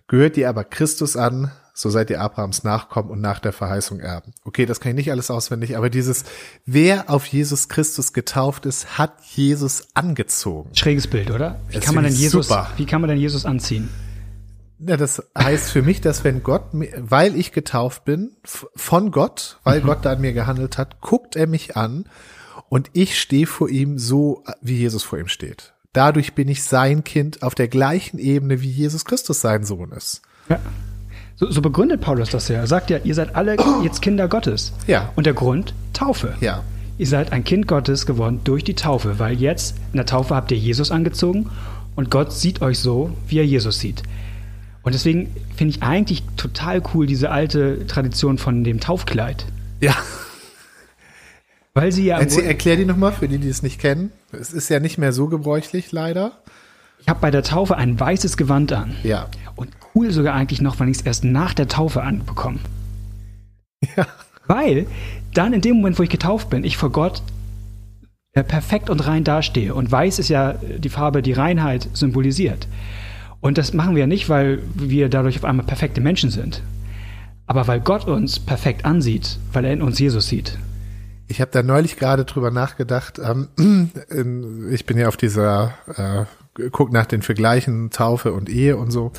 Gehört 0.09 0.37
ihr 0.37 0.49
aber 0.49 0.65
Christus 0.65 1.17
an, 1.17 1.51
so 1.75 1.91
seid 1.91 2.11
ihr 2.11 2.21
Abrahams 2.21 2.65
Nachkommen 2.65 3.11
und 3.11 3.21
nach 3.21 3.39
der 3.39 3.53
Verheißung 3.53 4.01
Erben. 4.01 4.33
Okay, 4.45 4.65
das 4.65 4.81
kann 4.81 4.91
ich 4.91 4.97
nicht 4.97 5.11
alles 5.11 5.31
auswendig, 5.31 5.77
aber 5.77 5.91
dieses, 5.91 6.25
wer 6.65 7.11
auf 7.11 7.27
Jesus 7.27 7.69
Christus 7.69 8.13
getauft 8.13 8.65
ist, 8.67 8.99
hat 8.99 9.13
Jesus 9.35 9.89
angezogen. 9.95 10.71
Schräges 10.75 11.07
Bild, 11.07 11.31
oder? 11.31 11.61
Wie 11.69 11.81
kann 11.81 11.95
man 11.95 12.05
denn 12.05 12.15
Jesus, 12.15 12.49
super. 12.49 12.71
wie 12.77 12.87
kann 12.87 13.01
man 13.01 13.11
denn 13.11 13.19
Jesus 13.19 13.45
anziehen? 13.45 13.89
Ja, 14.79 14.97
das 14.97 15.23
heißt 15.37 15.71
für 15.71 15.83
mich, 15.83 16.01
dass 16.01 16.23
wenn 16.23 16.43
Gott, 16.43 16.65
weil 16.73 17.35
ich 17.35 17.53
getauft 17.53 18.05
bin, 18.05 18.37
von 18.45 19.11
Gott, 19.11 19.59
weil 19.65 19.81
mhm. 19.81 19.87
Gott 19.87 20.05
da 20.05 20.13
an 20.13 20.21
mir 20.21 20.33
gehandelt 20.33 20.79
hat, 20.79 21.01
guckt 21.01 21.35
er 21.35 21.47
mich 21.47 21.77
an 21.77 22.05
Und 22.69 22.91
ich 22.93 23.19
stehe 23.21 23.47
vor 23.47 23.69
ihm 23.69 23.99
so, 23.99 24.43
wie 24.61 24.77
Jesus 24.77 25.03
vor 25.03 25.19
ihm 25.19 25.29
steht. 25.29 25.75
Dadurch 25.97 26.35
bin 26.35 26.49
ich 26.49 26.63
sein 26.63 27.05
Kind 27.05 27.43
auf 27.43 27.55
der 27.55 27.69
gleichen 27.69 28.19
Ebene, 28.19 28.61
wie 28.61 28.69
Jesus 28.69 29.07
Christus 29.07 29.41
sein 29.41 29.65
Sohn 29.65 29.93
ist. 29.93 30.21
Ja. 30.51 30.59
So, 31.37 31.51
so 31.51 31.63
begründet 31.63 32.03
Paulus 32.03 32.29
das 32.29 32.49
ja. 32.49 32.57
Er 32.57 32.67
sagt 32.67 32.91
ja, 32.91 32.99
ihr 33.03 33.15
seid 33.15 33.35
alle 33.35 33.57
jetzt 33.83 34.03
Kinder 34.03 34.29
Gottes. 34.29 34.75
Ja. 34.87 35.11
Und 35.17 35.25
der 35.25 35.33
Grund? 35.33 35.73
Taufe. 35.95 36.35
Ja. 36.41 36.63
Ihr 36.99 37.07
seid 37.07 37.33
ein 37.33 37.45
Kind 37.45 37.67
Gottes 37.67 38.05
geworden 38.05 38.43
durch 38.45 38.63
die 38.63 38.75
Taufe, 38.75 39.19
weil 39.19 39.41
jetzt 39.41 39.77
in 39.93 39.97
der 39.97 40.05
Taufe 40.05 40.35
habt 40.35 40.51
ihr 40.51 40.59
Jesus 40.59 40.91
angezogen 40.91 41.49
und 41.95 42.11
Gott 42.11 42.31
sieht 42.31 42.61
euch 42.61 42.79
so, 42.79 43.11
wie 43.27 43.39
er 43.39 43.47
Jesus 43.47 43.81
sieht. 43.81 44.03
Und 44.83 44.95
deswegen 44.95 45.35
finde 45.57 45.77
ich 45.77 45.83
eigentlich 45.83 46.25
total 46.37 46.83
cool 46.93 47.07
diese 47.07 47.31
alte 47.31 47.87
Tradition 47.87 48.37
von 48.37 48.65
dem 48.65 48.81
Taufkleid. 48.81 49.47
Ja. 49.81 49.95
Weil 51.77 51.93
sie 51.93 52.07
ja. 52.07 52.19
Erzähl, 52.19 52.45
erklär 52.47 52.77
die 52.77 52.87
nochmal 52.87 53.13
für 53.13 53.29
die, 53.29 53.37
die 53.37 53.51
es 53.51 53.63
nicht 53.63 53.79
kennen. 53.79 54.11
Es 54.33 54.51
ist 54.51 54.71
ja 54.71 54.81
nicht 54.81 54.97
mehr 54.97 55.13
so 55.13 55.29
gebräuchlich, 55.29 55.93
leider. 55.93 56.33
Ich 57.01 57.07
habe 57.07 57.21
bei 57.21 57.31
der 57.31 57.43
Taufe 57.43 57.77
ein 57.77 58.01
weißes 58.01 58.39
Gewand 58.39 58.73
an. 58.73 58.97
Ja. 59.03 59.29
Und 59.57 59.69
cool 59.95 60.11
sogar 60.11 60.33
eigentlich 60.35 60.63
noch, 60.63 60.81
wenn 60.81 60.89
ich 60.89 60.97
es 60.97 61.03
erst 61.03 61.25
nach 61.25 61.53
der 61.53 61.69
Taufe 61.69 62.03
anbekomme. 62.03 62.61
Ja. 63.95 64.07
Weil 64.47 64.87
dann 65.35 65.53
in 65.53 65.61
dem 65.61 65.77
Moment, 65.77 65.99
wo 65.99 66.03
ich 66.03 66.09
getauft 66.09 66.49
bin, 66.49 66.65
ich 66.65 66.79
vor 66.79 66.91
Gott 66.91 67.21
äh, 68.33 68.43
perfekt 68.43 68.89
und 68.89 69.07
rein 69.07 69.23
dastehe. 69.23 69.75
Und 69.75 69.93
weiß 69.93 70.19
ist 70.19 70.31
ja 70.31 70.55
die 70.55 70.89
Farbe, 70.89 71.21
die 71.21 71.35
Reinheit 71.35 71.91
symbolisiert. 71.93 72.69
Und 73.43 73.59
das 73.59 73.75
machen 73.75 73.95
wir 73.95 74.01
ja 74.01 74.07
nicht, 74.07 74.31
weil 74.31 74.63
wir 74.75 75.11
dadurch 75.11 75.37
auf 75.37 75.45
einmal 75.45 75.67
perfekte 75.67 76.01
Menschen 76.01 76.31
sind. 76.31 76.63
Aber 77.47 77.69
weil 77.69 77.81
Gott 77.81 78.07
uns 78.07 78.41
perfekt 78.41 78.87
ansieht, 78.87 79.39
weil 79.53 79.67
er 79.67 79.75
in 79.75 79.83
uns 79.83 79.99
Jesus 79.99 80.27
sieht. 80.27 80.57
Ich 81.29 81.41
habe 81.41 81.51
da 81.51 81.63
neulich 81.63 81.97
gerade 81.97 82.25
drüber 82.25 82.51
nachgedacht. 82.51 83.19
Ähm, 83.19 83.49
ich 84.71 84.87
bin 84.87 84.99
ja 84.99 85.09
auf 85.09 85.17
dieser, 85.17 85.75
äh, 85.97 86.25
guck 86.71 86.93
nach 86.93 87.07
den 87.07 87.23
Vergleichen 87.23 87.91
Taufe 87.91 88.33
und 88.33 88.49
Ehe 88.49 88.77
und 88.77 88.91
so. 88.91 89.13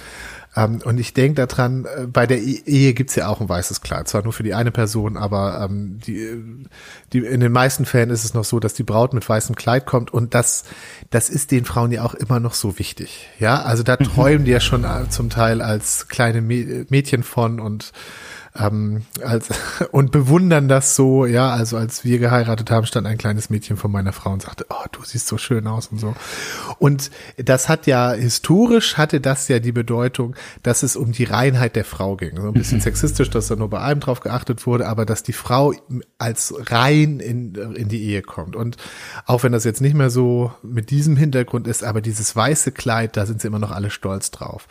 Ähm, 0.57 0.81
und 0.83 0.99
ich 0.99 1.13
denke 1.13 1.45
daran, 1.45 1.85
äh, 1.85 2.07
bei 2.07 2.25
der 2.25 2.39
e-, 2.39 2.63
Ehe 2.65 2.93
gibt's 2.93 3.15
ja 3.15 3.27
auch 3.27 3.39
ein 3.39 3.47
weißes 3.47 3.81
Kleid, 3.81 4.07
zwar 4.07 4.23
nur 4.23 4.33
für 4.33 4.43
die 4.43 4.55
eine 4.55 4.71
Person, 4.71 5.15
aber 5.15 5.61
ähm, 5.63 5.99
die, 6.05 6.65
die, 7.13 7.19
in 7.19 7.41
den 7.41 7.51
meisten 7.51 7.85
Fällen 7.85 8.09
ist 8.09 8.25
es 8.25 8.33
noch 8.33 8.43
so, 8.43 8.59
dass 8.59 8.73
die 8.73 8.83
Braut 8.83 9.13
mit 9.13 9.27
weißem 9.27 9.55
Kleid 9.55 9.85
kommt 9.85 10.11
und 10.11 10.33
das, 10.33 10.63
das 11.11 11.29
ist 11.29 11.51
den 11.51 11.63
Frauen 11.63 11.91
ja 11.91 12.03
auch 12.03 12.15
immer 12.15 12.39
noch 12.39 12.55
so 12.55 12.79
wichtig. 12.79 13.29
Ja, 13.39 13.61
also 13.61 13.83
da 13.83 13.97
mhm. 13.99 14.05
träumen 14.05 14.45
die 14.45 14.51
ja 14.51 14.59
schon 14.59 14.83
äh, 14.83 15.09
zum 15.09 15.29
Teil 15.29 15.61
als 15.61 16.07
kleine 16.07 16.41
Mädchen 16.41 17.21
von 17.21 17.59
und 17.59 17.91
ähm, 18.59 19.03
als, 19.23 19.49
und 19.91 20.11
bewundern 20.11 20.67
das 20.67 20.95
so, 20.95 21.25
ja, 21.25 21.49
also 21.49 21.77
als 21.77 22.03
wir 22.03 22.19
geheiratet 22.19 22.71
haben, 22.71 22.85
stand 22.85 23.07
ein 23.07 23.17
kleines 23.17 23.49
Mädchen 23.49 23.77
von 23.77 23.91
meiner 23.91 24.13
Frau 24.13 24.31
und 24.31 24.41
sagte, 24.41 24.65
oh, 24.69 24.85
du 24.91 25.03
siehst 25.03 25.27
so 25.27 25.37
schön 25.37 25.67
aus 25.67 25.87
und 25.87 25.99
so. 25.99 26.15
Und 26.79 27.11
das 27.37 27.69
hat 27.69 27.87
ja, 27.87 28.11
historisch 28.13 28.97
hatte 28.97 29.21
das 29.21 29.47
ja 29.47 29.59
die 29.59 29.71
Bedeutung, 29.71 30.35
dass 30.63 30.83
es 30.83 30.95
um 30.95 31.11
die 31.11 31.23
Reinheit 31.23 31.75
der 31.75 31.85
Frau 31.85 32.15
ging. 32.15 32.39
So 32.39 32.47
ein 32.47 32.53
bisschen 32.53 32.79
mhm. 32.79 32.83
sexistisch, 32.83 33.29
dass 33.29 33.47
da 33.47 33.55
nur 33.55 33.69
bei 33.69 33.79
einem 33.79 33.99
drauf 33.99 34.19
geachtet 34.19 34.65
wurde, 34.65 34.87
aber 34.87 35.05
dass 35.05 35.23
die 35.23 35.33
Frau 35.33 35.73
als 36.17 36.53
rein 36.69 37.19
in, 37.19 37.55
in 37.55 37.89
die 37.89 38.03
Ehe 38.03 38.21
kommt. 38.21 38.55
Und 38.55 38.77
auch 39.25 39.43
wenn 39.43 39.51
das 39.51 39.63
jetzt 39.63 39.81
nicht 39.81 39.95
mehr 39.95 40.09
so 40.09 40.51
mit 40.63 40.89
diesem 40.89 41.15
Hintergrund 41.15 41.67
ist, 41.67 41.83
aber 41.83 42.01
dieses 42.01 42.35
weiße 42.35 42.71
Kleid, 42.71 43.17
da 43.17 43.25
sind 43.25 43.41
sie 43.41 43.47
immer 43.47 43.59
noch 43.59 43.71
alle 43.71 43.89
stolz 43.89 44.31
drauf. 44.31 44.67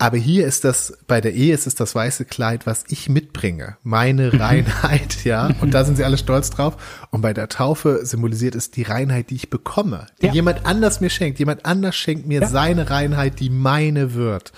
Aber 0.00 0.16
hier 0.16 0.46
ist 0.46 0.64
das, 0.64 0.96
bei 1.06 1.20
der 1.20 1.34
Ehe 1.34 1.52
ist 1.52 1.66
es 1.66 1.74
das 1.74 1.94
weiße 1.94 2.24
Kleid, 2.24 2.66
was 2.66 2.84
ich 2.88 3.10
mitbringe. 3.10 3.76
Meine 3.82 4.32
mhm. 4.32 4.40
Reinheit, 4.40 5.24
ja. 5.24 5.50
Und 5.60 5.74
da 5.74 5.84
sind 5.84 5.96
sie 5.96 6.04
alle 6.04 6.16
stolz 6.16 6.48
drauf. 6.48 6.78
Und 7.10 7.20
bei 7.20 7.34
der 7.34 7.50
Taufe 7.50 8.06
symbolisiert 8.06 8.54
es 8.54 8.70
die 8.70 8.82
Reinheit, 8.82 9.28
die 9.28 9.34
ich 9.34 9.50
bekomme. 9.50 10.06
Die 10.22 10.26
ja. 10.26 10.32
jemand 10.32 10.64
anders 10.64 11.02
mir 11.02 11.10
schenkt. 11.10 11.38
Jemand 11.38 11.66
anders 11.66 11.96
schenkt 11.96 12.26
mir 12.26 12.40
ja. 12.40 12.48
seine 12.48 12.88
Reinheit, 12.88 13.40
die 13.40 13.50
meine 13.50 14.14
wird. 14.14 14.52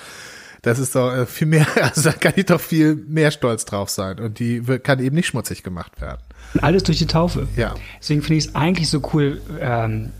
Das 0.62 0.78
ist 0.78 0.94
doch 0.94 1.12
äh, 1.12 1.26
viel 1.26 1.48
mehr, 1.48 1.66
also 1.82 2.02
da 2.02 2.12
kann 2.12 2.34
ich 2.36 2.46
doch 2.46 2.60
viel 2.60 2.94
mehr 2.94 3.32
stolz 3.32 3.64
drauf 3.64 3.90
sein. 3.90 4.20
Und 4.20 4.38
die 4.38 4.62
kann 4.62 5.00
eben 5.00 5.16
nicht 5.16 5.26
schmutzig 5.26 5.64
gemacht 5.64 6.00
werden. 6.00 6.20
Alles 6.60 6.84
durch 6.84 6.98
die 6.98 7.06
Taufe. 7.06 7.48
Ja. 7.56 7.74
Deswegen 7.98 8.22
finde 8.22 8.38
ich 8.38 8.46
es 8.46 8.54
eigentlich 8.54 8.88
so 8.88 9.02
cool. 9.12 9.42
Ähm, 9.60 10.10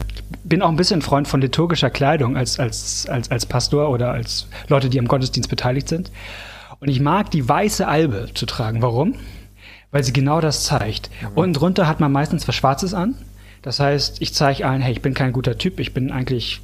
bin 0.44 0.62
auch 0.62 0.68
ein 0.68 0.76
bisschen 0.76 1.02
Freund 1.02 1.28
von 1.28 1.40
liturgischer 1.40 1.90
Kleidung 1.90 2.36
als, 2.36 2.58
als, 2.58 3.06
als, 3.08 3.30
als 3.30 3.46
Pastor 3.46 3.90
oder 3.90 4.12
als 4.12 4.46
Leute, 4.68 4.88
die 4.88 4.98
am 4.98 5.08
Gottesdienst 5.08 5.48
beteiligt 5.48 5.88
sind. 5.88 6.10
Und 6.80 6.88
ich 6.88 7.00
mag 7.00 7.30
die 7.30 7.48
weiße 7.48 7.86
Albe 7.86 8.28
zu 8.34 8.46
tragen. 8.46 8.82
Warum? 8.82 9.14
Weil 9.90 10.02
sie 10.04 10.12
genau 10.12 10.40
das 10.40 10.64
zeigt. 10.64 11.10
Mhm. 11.20 11.28
Unten 11.34 11.52
drunter 11.54 11.86
hat 11.86 12.00
man 12.00 12.10
meistens 12.10 12.48
was 12.48 12.54
Schwarzes 12.54 12.94
an. 12.94 13.14
Das 13.62 13.78
heißt, 13.78 14.20
ich 14.20 14.34
zeige 14.34 14.66
allen, 14.66 14.82
hey, 14.82 14.92
ich 14.92 15.02
bin 15.02 15.14
kein 15.14 15.32
guter 15.32 15.56
Typ, 15.56 15.78
ich 15.78 15.94
bin 15.94 16.10
eigentlich 16.10 16.60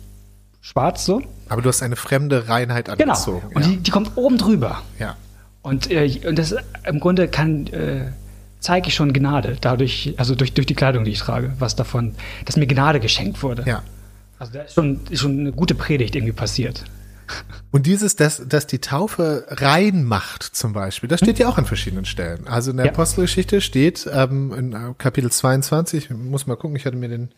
schwarz 0.60 1.04
so. 1.04 1.22
Aber 1.48 1.62
du 1.62 1.68
hast 1.68 1.82
eine 1.82 1.96
fremde 1.96 2.48
Reinheit 2.48 2.86
genau. 2.86 3.12
angezogen. 3.12 3.48
Genau. 3.48 3.54
Und 3.54 3.62
ja. 3.62 3.68
die, 3.68 3.76
die 3.78 3.90
kommt 3.90 4.16
oben 4.16 4.38
drüber. 4.38 4.82
Ja. 4.98 5.16
Und, 5.62 5.90
äh, 5.90 6.20
und 6.26 6.38
das 6.38 6.54
im 6.84 7.00
Grunde 7.00 7.28
kann 7.28 7.66
äh, 7.68 8.12
zeige 8.60 8.88
ich 8.88 8.94
schon 8.94 9.12
Gnade, 9.12 9.56
dadurch, 9.60 10.14
also 10.16 10.34
durch, 10.34 10.52
durch 10.52 10.66
die 10.66 10.74
Kleidung, 10.74 11.04
die 11.04 11.12
ich 11.12 11.18
trage, 11.18 11.52
was 11.58 11.76
davon, 11.76 12.14
dass 12.44 12.56
mir 12.56 12.66
Gnade 12.66 13.00
geschenkt 13.00 13.42
wurde. 13.42 13.64
Ja. 13.66 13.82
Also 14.38 14.52
da 14.52 14.62
ist 14.62 14.74
schon, 14.74 15.00
ist 15.10 15.20
schon 15.20 15.40
eine 15.40 15.52
gute 15.52 15.74
Predigt 15.74 16.14
irgendwie 16.14 16.32
passiert. 16.32 16.84
Und 17.70 17.86
dieses, 17.86 18.16
dass, 18.16 18.42
dass 18.46 18.66
die 18.66 18.80
Taufe 18.80 19.46
rein 19.48 20.04
macht, 20.04 20.42
zum 20.42 20.72
Beispiel, 20.72 21.08
das 21.08 21.20
steht 21.20 21.38
ja 21.38 21.48
auch 21.48 21.58
an 21.58 21.66
verschiedenen 21.66 22.04
Stellen. 22.04 22.46
Also 22.46 22.70
in 22.70 22.78
der 22.78 22.86
ja. 22.86 22.92
Apostelgeschichte 22.92 23.60
steht 23.60 24.08
ähm, 24.12 24.52
in 24.52 24.98
Kapitel 24.98 25.30
22, 25.30 26.10
muss 26.10 26.46
mal 26.46 26.56
gucken, 26.56 26.76
ich 26.76 26.86
hatte 26.86 26.96
mir 26.96 27.08
den 27.08 27.30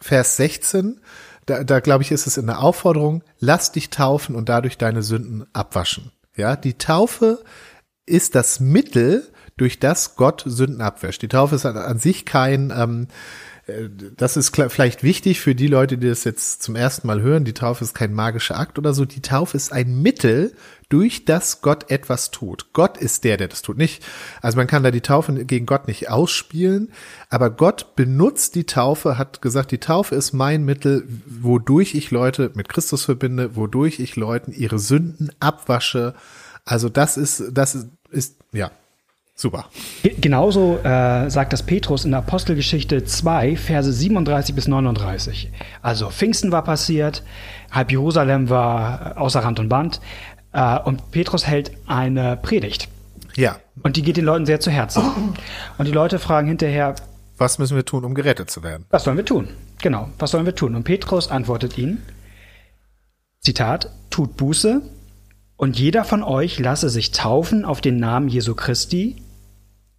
Vers 0.00 0.36
16, 0.36 1.00
da, 1.46 1.64
da 1.64 1.80
glaube 1.80 2.02
ich, 2.02 2.12
ist 2.12 2.26
es 2.26 2.36
in 2.36 2.46
der 2.46 2.60
Aufforderung, 2.60 3.22
lass 3.40 3.72
dich 3.72 3.90
taufen 3.90 4.36
und 4.36 4.48
dadurch 4.48 4.76
deine 4.78 5.02
Sünden 5.02 5.46
abwaschen. 5.52 6.12
Ja, 6.36 6.54
die 6.54 6.74
Taufe 6.74 7.42
ist 8.06 8.34
das 8.34 8.60
Mittel, 8.60 9.26
durch 9.58 9.78
das 9.78 10.16
Gott 10.16 10.42
Sünden 10.46 10.80
abwäscht. 10.80 11.22
Die 11.22 11.28
Taufe 11.28 11.54
ist 11.54 11.66
an 11.66 11.98
sich 11.98 12.24
kein, 12.24 12.72
ähm, 12.74 13.08
äh, 13.66 13.88
das 14.16 14.36
ist 14.36 14.56
vielleicht 14.56 15.02
wichtig 15.02 15.40
für 15.40 15.54
die 15.54 15.66
Leute, 15.66 15.98
die 15.98 16.08
das 16.08 16.24
jetzt 16.24 16.62
zum 16.62 16.76
ersten 16.76 17.06
Mal 17.06 17.20
hören. 17.20 17.44
Die 17.44 17.54
Taufe 17.54 17.84
ist 17.84 17.94
kein 17.94 18.14
magischer 18.14 18.58
Akt 18.58 18.78
oder 18.78 18.94
so. 18.94 19.04
Die 19.04 19.22
Taufe 19.22 19.56
ist 19.56 19.72
ein 19.72 20.00
Mittel, 20.00 20.54
durch 20.88 21.26
das 21.26 21.60
Gott 21.60 21.90
etwas 21.90 22.30
tut. 22.30 22.72
Gott 22.72 22.96
ist 22.96 23.24
der, 23.24 23.36
der 23.36 23.48
das 23.48 23.62
tut. 23.62 23.76
Nicht, 23.76 24.02
also 24.40 24.56
man 24.56 24.66
kann 24.66 24.82
da 24.82 24.90
die 24.90 25.02
Taufe 25.02 25.44
gegen 25.44 25.66
Gott 25.66 25.86
nicht 25.86 26.08
ausspielen, 26.08 26.92
aber 27.28 27.50
Gott 27.50 27.94
benutzt 27.94 28.54
die 28.54 28.64
Taufe, 28.64 29.18
hat 29.18 29.42
gesagt, 29.42 29.70
die 29.70 29.78
Taufe 29.78 30.14
ist 30.14 30.32
mein 30.32 30.64
Mittel, 30.64 31.06
wodurch 31.26 31.94
ich 31.94 32.10
Leute 32.10 32.50
mit 32.54 32.68
Christus 32.68 33.04
verbinde, 33.04 33.54
wodurch 33.54 34.00
ich 34.00 34.16
Leuten 34.16 34.52
ihre 34.52 34.78
Sünden 34.78 35.30
abwasche. 35.40 36.14
Also 36.64 36.88
das 36.88 37.18
ist, 37.18 37.44
das 37.52 37.74
ist, 37.74 37.88
ist 38.10 38.36
ja, 38.52 38.70
Super. 39.40 39.66
Genauso 40.20 40.78
äh, 40.78 41.30
sagt 41.30 41.52
das 41.52 41.62
Petrus 41.62 42.04
in 42.04 42.10
der 42.10 42.18
Apostelgeschichte 42.18 43.04
2, 43.04 43.54
Verse 43.54 43.92
37 43.92 44.52
bis 44.52 44.66
39. 44.66 45.52
Also 45.80 46.10
Pfingsten 46.10 46.50
war 46.50 46.64
passiert, 46.64 47.22
halb 47.70 47.92
Jerusalem 47.92 48.50
war 48.50 49.16
außer 49.16 49.38
Rand 49.38 49.60
und 49.60 49.68
Band 49.68 50.00
äh, 50.52 50.80
und 50.80 51.12
Petrus 51.12 51.46
hält 51.46 51.70
eine 51.86 52.36
Predigt. 52.36 52.88
Ja. 53.36 53.60
Und 53.84 53.96
die 53.96 54.02
geht 54.02 54.16
den 54.16 54.24
Leuten 54.24 54.44
sehr 54.44 54.58
zu 54.58 54.72
Herzen. 54.72 55.04
Und 55.78 55.86
die 55.86 55.92
Leute 55.92 56.18
fragen 56.18 56.48
hinterher, 56.48 56.96
was 57.36 57.60
müssen 57.60 57.76
wir 57.76 57.84
tun, 57.84 58.04
um 58.04 58.14
gerettet 58.16 58.50
zu 58.50 58.64
werden? 58.64 58.86
Was 58.90 59.04
sollen 59.04 59.18
wir 59.18 59.24
tun? 59.24 59.50
Genau, 59.80 60.08
was 60.18 60.32
sollen 60.32 60.46
wir 60.46 60.56
tun? 60.56 60.74
Und 60.74 60.82
Petrus 60.82 61.30
antwortet 61.30 61.78
ihnen, 61.78 62.02
Zitat, 63.38 63.88
tut 64.10 64.36
Buße 64.36 64.82
und 65.56 65.78
jeder 65.78 66.02
von 66.02 66.24
euch 66.24 66.58
lasse 66.58 66.88
sich 66.88 67.12
taufen 67.12 67.64
auf 67.64 67.80
den 67.80 67.98
Namen 67.98 68.26
Jesu 68.26 68.56
Christi 68.56 69.22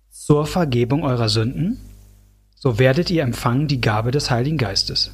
zur 0.09 0.45
Vergebung 0.45 1.03
eurer 1.03 1.29
Sünden, 1.29 1.79
so 2.55 2.79
werdet 2.79 3.09
ihr 3.09 3.23
empfangen 3.23 3.67
die 3.67 3.81
Gabe 3.81 4.11
des 4.11 4.29
Heiligen 4.29 4.57
Geistes. 4.57 5.11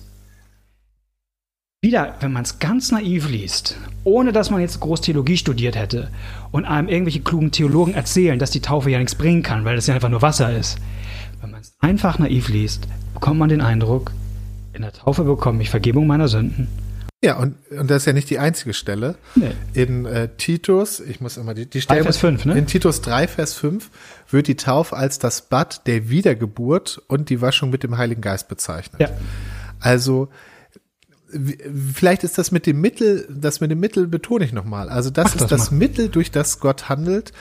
Wieder, 1.81 2.15
wenn 2.19 2.33
man 2.33 2.43
es 2.43 2.57
ganz 2.57 2.91
naiv 2.91 3.29
liest, 3.29 3.77
ohne 4.03 4.31
dass 4.31 4.49
man 4.49 4.61
jetzt 4.61 4.79
groß 4.79 5.01
Theologie 5.01 5.37
studiert 5.37 5.75
hätte 5.75 6.09
und 6.51 6.65
einem 6.65 6.87
irgendwelche 6.87 7.21
klugen 7.21 7.51
Theologen 7.51 7.93
erzählen, 7.93 8.39
dass 8.39 8.49
die 8.49 8.61
Taufe 8.61 8.89
ja 8.89 8.97
nichts 8.97 9.15
bringen 9.15 9.43
kann, 9.43 9.65
weil 9.65 9.77
es 9.77 9.85
ja 9.85 9.93
einfach 9.93 10.09
nur 10.09 10.23
Wasser 10.23 10.57
ist. 10.57 10.79
Wenn 11.41 11.51
man 11.51 11.61
es 11.61 11.75
einfach 11.79 12.17
naiv 12.17 12.49
liest, 12.49 12.87
bekommt 13.13 13.37
man 13.37 13.49
den 13.49 13.61
Eindruck, 13.61 14.11
in 14.73 14.81
der 14.81 14.93
Taufe 14.93 15.23
bekomme 15.23 15.61
ich 15.61 15.69
Vergebung 15.69 16.07
meiner 16.07 16.27
Sünden 16.27 16.67
ja, 17.23 17.37
und, 17.37 17.55
und 17.71 17.89
das 17.89 18.03
ist 18.03 18.05
ja 18.05 18.13
nicht 18.13 18.29
die 18.29 18.39
einzige 18.39 18.73
Stelle. 18.73 19.15
Nee. 19.35 19.51
In 19.73 20.05
äh, 20.05 20.29
Titus, 20.37 20.99
ich 20.99 21.21
muss 21.21 21.37
immer 21.37 21.53
die, 21.53 21.65
die 21.65 21.81
Stelle. 21.81 22.01
3 22.01 22.03
Vers 22.03 22.17
5, 22.17 22.45
ne? 22.45 22.57
In 22.57 22.67
Titus 22.67 23.01
3, 23.01 23.27
Vers 23.27 23.53
5 23.55 23.89
wird 24.29 24.47
die 24.47 24.55
Taufe 24.55 24.95
als 24.95 25.17
das 25.17 25.41
Bad 25.41 25.87
der 25.87 26.09
Wiedergeburt 26.09 27.01
und 27.07 27.29
die 27.29 27.41
Waschung 27.41 27.71
mit 27.71 27.83
dem 27.83 27.97
Heiligen 27.97 28.21
Geist 28.21 28.47
bezeichnet. 28.47 29.01
Ja. 29.01 29.09
Also, 29.79 30.29
vielleicht 31.93 32.23
ist 32.23 32.37
das 32.37 32.51
mit 32.51 32.67
dem 32.67 32.79
Mittel, 32.79 33.27
das 33.29 33.59
mit 33.59 33.71
dem 33.71 33.79
Mittel 33.79 34.07
betone 34.07 34.45
ich 34.45 34.53
nochmal. 34.53 34.89
Also, 34.89 35.09
das 35.09 35.27
Ach, 35.27 35.35
ist 35.35 35.41
das, 35.41 35.49
das 35.49 35.71
Mittel, 35.71 36.09
durch 36.09 36.31
das 36.31 36.59
Gott 36.59 36.89
handelt. 36.89 37.33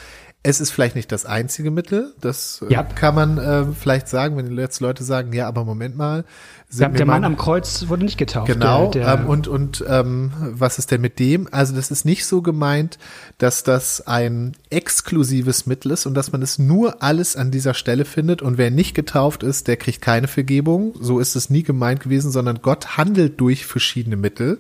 Es 0.47 0.61
ist 0.61 0.71
vielleicht 0.73 0.95
nicht 0.95 1.11
das 1.11 1.25
einzige 1.25 1.71
Mittel, 1.71 2.13
das 2.21 2.63
äh, 2.69 2.71
Ja. 2.71 2.83
kann 2.83 3.15
man 3.15 3.39
äh, 3.39 3.65
vielleicht 3.73 4.09
sagen, 4.09 4.37
wenn 4.37 4.59
jetzt 4.59 4.79
Leute 4.81 5.03
sagen, 5.03 5.33
ja, 5.33 5.49
aber 5.49 5.65
Moment 5.65 5.97
mal. 5.97 6.25
Der, 6.71 6.91
Mann 6.91 7.07
meine- 7.07 7.27
am 7.27 7.37
Kreuz 7.39 7.87
wurde 7.89 8.05
nicht 8.05 8.19
getauft. 8.19 8.49
Genau, 8.53 8.91
Der, 8.91 9.05
der, 9.05 9.15
ähm, 9.23 9.27
und, 9.27 9.49
und 9.49 9.83
ähm, 9.89 10.33
was 10.39 10.79
ist 10.79 10.91
denn 10.91 11.01
mit 11.01 11.19
dem? 11.19 11.49
Also 11.51 11.75
das 11.75 11.91
ist 11.91 12.05
nicht 12.05 12.27
so 12.27 12.43
gemeint, 12.43 12.99
dass 13.39 13.63
das 13.63 14.07
ein 14.07 14.55
exklusives 14.69 15.65
Mittel 15.65 15.93
ist 15.93 16.05
und 16.05 16.13
dass 16.13 16.31
man 16.33 16.43
es 16.43 16.59
nur 16.59 17.03
alles 17.03 17.37
an 17.37 17.51
dieser 17.51 17.73
Stelle 17.73 18.05
findet 18.05 18.43
und 18.43 18.59
wer 18.59 18.71
nicht 18.71 18.95
getauft 18.95 19.43
ist, 19.43 19.67
der 19.67 19.79
kriegt 19.79 20.03
keine 20.03 20.29
Vergebung. 20.29 20.95
So 21.01 21.21
ist 21.21 21.37
es 21.37 21.49
nie 21.49 21.63
gemeint 21.63 22.01
gewesen, 22.01 22.31
sondern 22.31 22.61
Gott 22.61 22.99
handelt 22.99 23.41
durch 23.41 23.65
verschiedene 23.65 24.17
Mittel. 24.17 24.59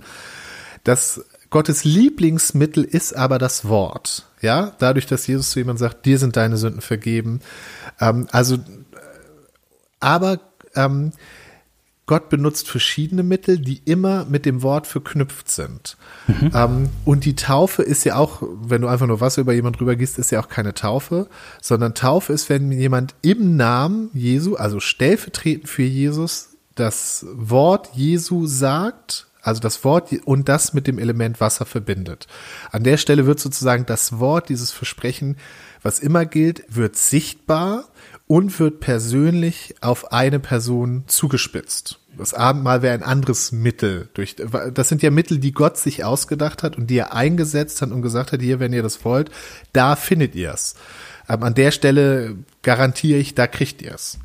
Das 0.82 1.24
Gottes 1.54 1.84
Lieblingsmittel 1.84 2.82
ist 2.82 3.14
aber 3.14 3.38
das 3.38 3.68
Wort. 3.68 4.26
Ja, 4.40 4.73
dadurch, 4.80 5.06
dass 5.06 5.25
Jesus 5.28 5.50
zu 5.50 5.61
jemandem 5.61 5.87
sagt, 5.87 6.04
dir 6.04 6.18
sind 6.18 6.37
deine 6.37 6.56
Sünden 6.56 6.80
vergeben. 6.80 7.38
Ähm, 8.00 8.26
also, 8.32 8.56
äh, 8.56 8.58
aber 10.00 10.40
ähm, 10.75 11.12
Gott 12.06 12.28
benutzt 12.28 12.68
verschiedene 12.68 13.23
Mittel, 13.23 13.61
die 13.61 13.80
immer 13.84 14.25
mit 14.25 14.46
dem 14.46 14.62
Wort 14.62 14.88
verknüpft 14.88 15.49
sind. 15.49 15.96
Ähm, 16.52 16.88
und 17.04 17.25
die 17.25 17.37
Taufe 17.37 17.84
ist 17.84 18.02
ja 18.02 18.16
auch, 18.16 18.42
wenn 18.42 18.82
du 18.82 18.88
einfach 18.88 19.06
nur 19.06 19.20
Wasser 19.20 19.42
über 19.42 19.52
jemand 19.52 19.78
drüber 19.78 19.94
gießt, 19.94 20.18
ist 20.18 20.32
ja 20.32 20.40
auch 20.40 20.49
keine 20.49 20.75
Taufe, 20.75 21.28
sondern 21.62 21.94
Taufe 21.94 22.32
ist, 22.32 22.49
wenn 22.49 22.73
jemand 22.73 23.14
im 23.23 23.56
Namen 23.56 24.11
Jesu, 24.12 24.56
also 24.56 24.80
stellvertretend 24.80 25.68
für 25.68 25.84
Jesus, 25.84 26.56
das 26.75 27.25
Wort 27.30 27.90
Jesu 27.94 28.44
sagt, 28.44 29.28
also 29.44 29.60
das 29.60 29.84
Wort 29.84 30.10
und 30.24 30.48
das 30.48 30.72
mit 30.72 30.86
dem 30.86 30.98
Element 30.98 31.40
Wasser 31.40 31.66
verbindet. 31.66 32.26
An 32.72 32.82
der 32.82 32.96
Stelle 32.96 33.26
wird 33.26 33.38
sozusagen 33.38 33.86
das 33.86 34.18
Wort, 34.18 34.48
dieses 34.48 34.70
Versprechen, 34.70 35.36
was 35.82 36.00
immer 36.00 36.24
gilt, 36.24 36.64
wird 36.68 36.96
sichtbar 36.96 37.84
und 38.26 38.58
wird 38.58 38.80
persönlich 38.80 39.74
auf 39.82 40.12
eine 40.12 40.40
Person 40.40 41.04
zugespitzt. 41.06 42.00
Das 42.16 42.32
Abendmahl 42.32 42.80
wäre 42.80 42.94
ein 42.94 43.02
anderes 43.02 43.52
Mittel. 43.52 44.08
Durch, 44.14 44.36
das 44.36 44.88
sind 44.88 45.02
ja 45.02 45.10
Mittel, 45.10 45.38
die 45.38 45.52
Gott 45.52 45.76
sich 45.76 46.04
ausgedacht 46.04 46.62
hat 46.62 46.78
und 46.78 46.88
die 46.88 46.96
er 46.96 47.12
eingesetzt 47.12 47.82
hat 47.82 47.90
und 47.90 48.02
gesagt 48.02 48.32
hat, 48.32 48.40
hier, 48.40 48.60
wenn 48.60 48.72
ihr 48.72 48.82
das 48.82 49.04
wollt, 49.04 49.30
da 49.72 49.96
findet 49.96 50.34
ihr 50.34 50.52
es. 50.54 50.74
Ähm, 51.28 51.42
an 51.42 51.54
der 51.54 51.70
Stelle 51.70 52.36
garantiere 52.62 53.18
ich, 53.18 53.34
da 53.34 53.46
kriegt 53.46 53.82
ihr 53.82 53.94
es. 53.94 54.18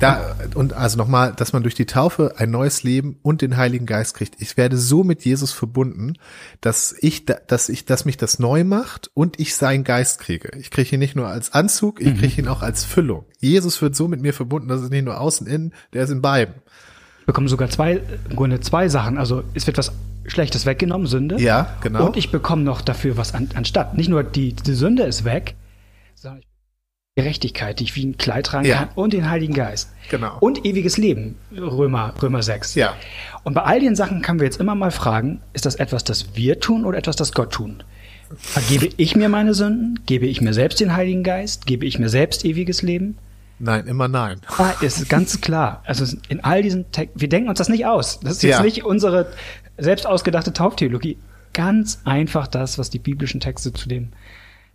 Da, 0.00 0.36
und 0.54 0.72
also 0.74 0.98
nochmal, 0.98 1.32
dass 1.34 1.52
man 1.52 1.62
durch 1.62 1.74
die 1.74 1.86
Taufe 1.86 2.34
ein 2.36 2.50
neues 2.50 2.82
Leben 2.82 3.18
und 3.22 3.40
den 3.40 3.56
Heiligen 3.56 3.86
Geist 3.86 4.14
kriegt. 4.14 4.34
Ich 4.40 4.56
werde 4.56 4.76
so 4.76 5.02
mit 5.04 5.24
Jesus 5.24 5.52
verbunden, 5.52 6.14
dass 6.60 6.94
ich, 7.00 7.24
da- 7.24 7.38
dass 7.46 7.68
ich, 7.68 7.84
dass 7.86 8.04
mich 8.04 8.16
das 8.16 8.38
neu 8.38 8.64
macht 8.64 9.10
und 9.14 9.40
ich 9.40 9.54
seinen 9.56 9.84
Geist 9.84 10.18
kriege. 10.18 10.50
Ich 10.58 10.70
kriege 10.70 10.96
ihn 10.96 10.98
nicht 10.98 11.16
nur 11.16 11.28
als 11.28 11.52
Anzug, 11.52 12.00
ich 12.00 12.18
kriege 12.18 12.42
ihn 12.42 12.48
auch 12.48 12.62
als 12.62 12.84
Füllung. 12.84 13.24
Jesus 13.38 13.80
wird 13.80 13.96
so 13.96 14.08
mit 14.08 14.20
mir 14.20 14.34
verbunden, 14.34 14.68
dass 14.68 14.80
es 14.82 14.90
nicht 14.90 15.04
nur 15.04 15.18
außen 15.20 15.46
innen, 15.46 15.72
der 15.94 16.04
ist 16.04 16.10
in 16.10 16.20
beiden. 16.22 16.54
bekomme 17.24 17.48
sogar 17.48 17.70
zwei, 17.70 18.00
im 18.28 18.36
Grunde 18.36 18.60
zwei 18.60 18.88
Sachen. 18.88 19.16
Also 19.16 19.42
es 19.54 19.66
wird 19.66 19.78
was 19.78 19.92
Schlechtes 20.26 20.66
weggenommen, 20.66 21.06
Sünde. 21.06 21.40
Ja, 21.40 21.76
genau. 21.80 22.06
Und 22.06 22.16
ich 22.16 22.30
bekomme 22.30 22.62
noch 22.62 22.80
dafür 22.82 23.16
was 23.16 23.32
an, 23.34 23.48
anstatt. 23.54 23.96
Nicht 23.96 24.08
nur 24.10 24.22
die, 24.22 24.52
die 24.52 24.74
Sünde 24.74 25.04
ist 25.04 25.24
weg, 25.24 25.54
sondern 26.14 26.40
ich 26.40 26.46
Gerechtigkeit, 27.14 27.78
die 27.78 27.84
ich 27.84 27.94
wie 27.94 28.06
ein 28.06 28.16
Kleid 28.16 28.46
tragen 28.46 28.66
Ja. 28.66 28.78
kann, 28.78 28.88
und 28.94 29.12
den 29.12 29.28
Heiligen 29.28 29.52
Geist. 29.52 29.90
Genau. 30.10 30.38
Und 30.40 30.64
ewiges 30.64 30.96
Leben, 30.96 31.36
Römer, 31.54 32.14
Römer 32.22 32.42
6. 32.42 32.74
Ja. 32.74 32.94
Und 33.44 33.52
bei 33.52 33.62
all 33.64 33.80
den 33.80 33.94
Sachen 33.94 34.22
können 34.22 34.40
wir 34.40 34.46
jetzt 34.46 34.58
immer 34.60 34.74
mal 34.74 34.90
fragen, 34.90 35.42
ist 35.52 35.66
das 35.66 35.74
etwas, 35.74 36.04
das 36.04 36.34
wir 36.36 36.58
tun 36.58 36.86
oder 36.86 36.96
etwas, 36.96 37.16
das 37.16 37.32
Gott 37.32 37.52
tun? 37.52 37.82
Vergebe 38.38 38.88
ich 38.96 39.14
mir 39.14 39.28
meine 39.28 39.52
Sünden? 39.52 40.00
Gebe 40.06 40.24
ich 40.24 40.40
mir 40.40 40.54
selbst 40.54 40.80
den 40.80 40.96
Heiligen 40.96 41.22
Geist? 41.22 41.66
Gebe 41.66 41.84
ich 41.84 41.98
mir 41.98 42.08
selbst 42.08 42.46
ewiges 42.46 42.80
Leben? 42.80 43.18
Nein, 43.58 43.86
immer 43.88 44.08
nein. 44.08 44.40
Ah, 44.56 44.72
es 44.80 44.96
ist 44.98 45.10
ganz 45.10 45.42
klar. 45.42 45.82
Also 45.84 46.16
in 46.30 46.42
all 46.42 46.62
diesen 46.62 46.90
Texten, 46.92 47.20
wir 47.20 47.28
denken 47.28 47.50
uns 47.50 47.58
das 47.58 47.68
nicht 47.68 47.84
aus. 47.84 48.20
Das 48.20 48.32
ist 48.36 48.42
jetzt 48.42 48.56
Ja. 48.56 48.62
nicht 48.62 48.84
unsere 48.86 49.30
selbst 49.76 50.06
ausgedachte 50.06 50.54
Tauftheologie. 50.54 51.18
Ganz 51.52 52.00
einfach 52.04 52.46
das, 52.46 52.78
was 52.78 52.88
die 52.88 52.98
biblischen 52.98 53.40
Texte 53.40 53.70
zu 53.74 53.86
dem 53.86 54.08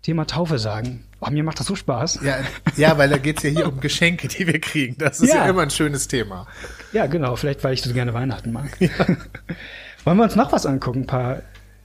Thema 0.04 0.28
Taufe 0.28 0.60
sagen. 0.60 1.04
Oh, 1.20 1.30
mir 1.32 1.44
macht 1.44 1.60
das 1.60 1.66
so 1.68 1.76
Spaß. 1.76 2.20
Ja, 2.24 2.38
ja, 2.76 2.98
weil 2.98 3.10
da 3.10 3.18
geht's 3.18 3.42
ja 3.44 3.50
hier 3.50 3.68
um 3.68 3.80
Geschenke, 3.80 4.28
die 4.28 4.46
wir 4.46 4.60
kriegen. 4.62 4.98
Das 5.00 5.20
ist 5.20 5.30
ja, 5.30 5.38
Ja. 5.46 5.50
immer 5.50 5.64
ein 5.64 5.72
schönes 5.72 6.08
Thema. 6.08 6.46
Ja, 6.94 7.08
genau. 7.08 7.36
Vielleicht, 7.36 7.64
weil 7.64 7.74
ich 7.74 7.82
so 7.82 7.92
gerne 7.94 8.14
Weihnachten 8.14 8.52
mag. 8.52 8.70
Wollen 10.04 10.18
wir 10.18 10.24
uns 10.24 10.36
noch 10.36 10.52
was 10.52 10.66
angucken? 10.68 11.02
Ein 11.02 11.08
paar 11.08 11.42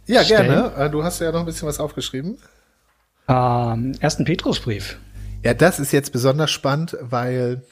Ja, 0.06 0.22
Stellen? 0.22 0.46
gerne. 0.52 0.74
Äh, 0.76 0.90
Du 0.90 1.02
hast 1.02 1.20
ja 1.20 1.33
noch 1.33 1.40
ein 1.40 1.46
bisschen 1.46 1.66
was 1.66 1.80
aufgeschrieben. 1.80 2.37
ähm, 3.28 3.94
ersten 4.00 4.24
Petrusbrief. 4.24 4.98
Ja, 5.42 5.54
das 5.54 5.80
ist 5.80 5.92
jetzt 5.92 6.12
besonders 6.12 6.50
spannend, 6.50 6.96
weil 7.00 7.62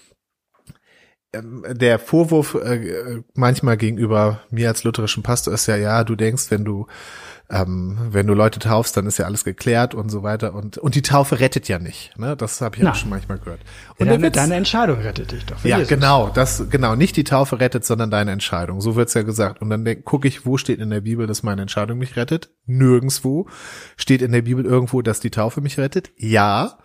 ähm, 1.32 1.64
der 1.70 1.98
Vorwurf 1.98 2.54
äh, 2.54 2.74
äh, 2.88 3.22
manchmal 3.34 3.76
gegenüber 3.76 4.40
mir 4.50 4.68
als 4.68 4.82
lutherischen 4.84 5.22
Pastor 5.22 5.54
ist 5.54 5.66
ja, 5.66 5.76
ja, 5.76 6.02
du 6.04 6.16
denkst, 6.16 6.50
wenn 6.50 6.64
du 6.64 6.87
ähm, 7.50 7.98
wenn 8.10 8.26
du 8.26 8.34
Leute 8.34 8.58
taufst, 8.60 8.96
dann 8.96 9.06
ist 9.06 9.18
ja 9.18 9.24
alles 9.26 9.44
geklärt 9.44 9.94
und 9.94 10.08
so 10.08 10.22
weiter 10.22 10.54
und 10.54 10.78
und 10.78 10.94
die 10.94 11.02
Taufe 11.02 11.40
rettet 11.40 11.66
ja 11.68 11.78
nicht. 11.78 12.16
Ne? 12.18 12.36
Das 12.36 12.60
habe 12.60 12.76
ich 12.76 12.82
ja 12.82 12.94
schon 12.94 13.10
manchmal 13.10 13.38
gehört. 13.38 13.60
Und 13.98 14.06
Deine, 14.06 14.18
der 14.20 14.30
Witz- 14.30 14.34
deine 14.36 14.54
Entscheidung 14.54 14.98
rettet 15.00 15.32
dich 15.32 15.44
doch. 15.46 15.56
ja, 15.64 15.78
Jesus. 15.78 15.88
genau, 15.88 16.30
das 16.32 16.70
genau 16.70 16.94
nicht 16.94 17.16
die 17.16 17.24
Taufe 17.24 17.58
rettet, 17.60 17.84
sondern 17.84 18.10
deine 18.10 18.30
Entscheidung. 18.30 18.80
So 18.80 18.94
wird's 18.96 19.14
ja 19.14 19.22
gesagt. 19.22 19.60
Und 19.60 19.70
dann 19.70 20.04
gucke 20.04 20.28
ich, 20.28 20.46
wo 20.46 20.56
steht 20.56 20.78
in 20.78 20.90
der 20.90 21.00
Bibel, 21.00 21.26
dass 21.26 21.42
meine 21.42 21.62
Entscheidung 21.62 21.98
mich 21.98 22.16
rettet? 22.16 22.50
Nirgendswo. 22.66 23.48
Steht 23.96 24.22
in 24.22 24.32
der 24.32 24.42
Bibel 24.42 24.64
irgendwo, 24.64 25.02
dass 25.02 25.20
die 25.20 25.30
Taufe 25.30 25.60
mich 25.60 25.76
rettet? 25.78 26.10
Ja. 26.16 26.78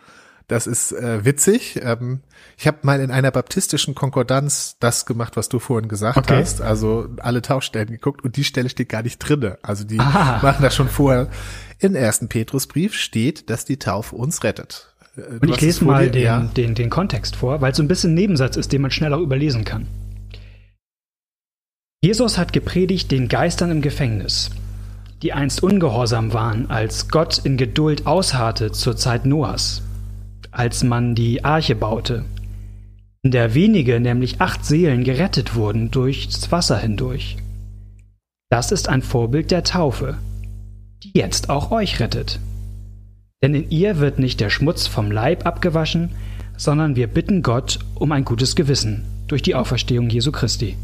Das 0.47 0.67
ist 0.67 0.91
äh, 0.91 1.25
witzig. 1.25 1.79
Ähm, 1.81 2.21
ich 2.57 2.67
habe 2.67 2.77
mal 2.83 2.99
in 2.99 3.09
einer 3.11 3.31
baptistischen 3.31 3.95
Konkordanz 3.95 4.77
das 4.79 5.05
gemacht, 5.07 5.35
was 5.37 5.49
du 5.49 5.57
vorhin 5.59 5.89
gesagt 5.89 6.17
Okay. 6.17 6.37
hast. 6.41 6.61
Also 6.61 7.07
alle 7.17 7.41
Tauchstellen 7.41 7.87
geguckt 7.89 8.23
und 8.23 8.35
die 8.37 8.43
Stelle 8.43 8.69
steht 8.69 8.89
gar 8.89 9.01
nicht 9.01 9.17
drinne. 9.19 9.57
Also 9.63 9.83
die 9.83 9.99
Ah. 9.99 10.39
machen 10.43 10.61
das 10.61 10.75
schon 10.75 10.87
vorher. 10.89 11.29
Im 11.79 11.95
ersten 11.95 12.27
Petrusbrief 12.29 12.93
steht, 12.93 13.49
dass 13.49 13.65
die 13.65 13.77
Taufe 13.77 14.15
uns 14.15 14.43
rettet. 14.43 14.93
Äh, 15.17 15.21
du 15.21 15.37
Und 15.39 15.49
ich 15.49 15.55
es 15.57 15.61
lese 15.61 15.85
mal 15.85 16.05
dir? 16.05 16.11
den, 16.11 16.23
Ja. 16.23 16.39
den, 16.41 16.75
den 16.75 16.89
Kontext 16.91 17.35
vor, 17.35 17.61
weil 17.61 17.71
es 17.71 17.77
so 17.77 17.83
ein 17.83 17.87
bisschen 17.87 18.11
ein 18.11 18.15
Nebensatz 18.15 18.55
ist, 18.55 18.71
den 18.71 18.81
man 18.83 18.91
schnell 18.91 19.13
auch 19.13 19.21
überlesen 19.21 19.63
kann. 19.65 19.87
Jesus 22.01 22.37
hat 22.37 22.53
gepredigt 22.53 23.11
den 23.11 23.27
Geistern 23.27 23.71
im 23.71 23.81
Gefängnis, 23.81 24.51
die 25.23 25.33
einst 25.33 25.63
ungehorsam 25.63 26.33
waren, 26.33 26.69
als 26.69 27.07
Gott 27.09 27.39
in 27.43 27.57
Geduld 27.57 28.05
ausharrte 28.05 28.71
zur 28.71 28.95
Zeit 28.95 29.25
Noahs, 29.25 29.81
als 30.55 30.83
man 30.83 31.15
die 31.15 31.43
Arche 31.43 31.75
baute, 31.75 32.25
in 33.23 33.31
der 33.31 33.53
wenige, 33.53 33.99
nämlich 33.99 34.39
acht 34.39 34.65
Seelen, 34.65 35.03
gerettet 35.03 35.55
wurden 35.55 35.91
durchs 35.91 36.51
Wasser 36.51 36.77
hindurch. 36.77 37.37
Das 38.49 38.71
ist 38.71 38.87
ein 38.87 39.01
Vorbild 39.01 39.51
der 39.51 39.63
Taufe, 39.63 40.17
die 41.03 41.11
jetzt 41.15 41.49
auch 41.49 41.71
euch 41.71 41.99
rettet. 41.99 42.39
Denn 43.41 43.55
in 43.55 43.69
ihr 43.69 43.99
wird 43.99 44.19
nicht 44.19 44.39
der 44.39 44.49
Schmutz 44.49 44.87
vom 44.87 45.11
Leib 45.11 45.45
abgewaschen, 45.45 46.11
sondern 46.55 46.95
wir 46.95 47.07
bitten 47.07 47.41
Gott 47.41 47.79
um 47.95 48.11
ein 48.11 48.25
gutes 48.25 48.55
Gewissen 48.55 49.03
durch 49.27 49.41
die 49.41 49.55
Auferstehung 49.55 50.09
Jesu 50.09 50.31
Christi. 50.31 50.77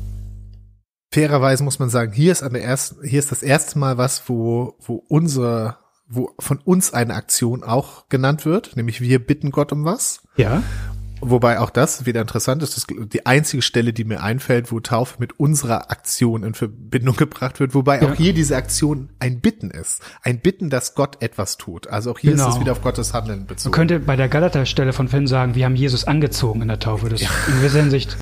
fairerweise 1.13 1.63
muss 1.63 1.79
man 1.79 1.89
sagen, 1.89 2.11
hier 2.11 2.31
ist 2.31 2.41
ersten, 2.41 3.07
hier 3.07 3.19
ist 3.19 3.31
das 3.31 3.43
erste 3.43 3.77
Mal 3.77 3.97
was, 3.97 4.27
wo, 4.27 4.75
wo 4.79 5.03
unser, 5.07 5.77
wo 6.13 6.31
von 6.39 6.57
uns 6.59 6.93
eine 6.93 7.13
Aktion 7.15 7.63
auch 7.63 8.09
genannt 8.09 8.45
wird, 8.45 8.75
nämlich 8.75 8.99
wir 9.01 9.19
bitten 9.25 9.51
Gott 9.51 9.71
um 9.71 9.85
was. 9.85 10.21
Ja? 10.35 10.61
Wobei 11.23 11.59
auch 11.59 11.69
das 11.69 12.07
wieder 12.07 12.19
interessant 12.19 12.63
ist, 12.63 12.75
das 12.75 12.85
ist 12.85 13.13
die 13.13 13.27
einzige 13.27 13.61
Stelle, 13.61 13.93
die 13.93 14.03
mir 14.05 14.23
einfällt, 14.23 14.71
wo 14.71 14.79
Taufe 14.79 15.17
mit 15.19 15.39
unserer 15.39 15.91
Aktion 15.91 16.41
in 16.43 16.55
Verbindung 16.55 17.15
gebracht 17.15 17.59
wird, 17.59 17.75
wobei 17.75 18.01
Ja. 18.01 18.09
auch 18.11 18.15
hier 18.15 18.33
diese 18.33 18.55
Aktion 18.55 19.09
ein 19.19 19.39
Bitten 19.39 19.69
ist. 19.69 20.01
Ein 20.23 20.39
Bitten, 20.39 20.71
dass 20.71 20.95
Gott 20.95 21.21
etwas 21.21 21.57
tut. 21.57 21.87
Also 21.87 22.09
auch 22.11 22.17
hier 22.17 22.31
Genau. 22.31 22.47
ist 22.49 22.55
es 22.55 22.59
wieder 22.59 22.71
auf 22.71 22.81
Gottes 22.81 23.13
Handeln 23.13 23.39
Man 23.41 23.47
bezogen. 23.47 23.71
könnte 23.73 23.99
bei 23.99 24.15
der 24.15 24.29
Galater-Stelle 24.29 24.93
von 24.93 25.07
Finn 25.09 25.27
sagen, 25.27 25.53
wir 25.53 25.65
haben 25.65 25.75
Jesus 25.75 26.05
angezogen 26.05 26.63
in 26.63 26.67
der 26.69 26.79
Taufe. 26.79 27.07
Das, 27.09 27.21
In 27.21 27.27
gewisser 27.57 27.81
Hinsicht 27.81 28.17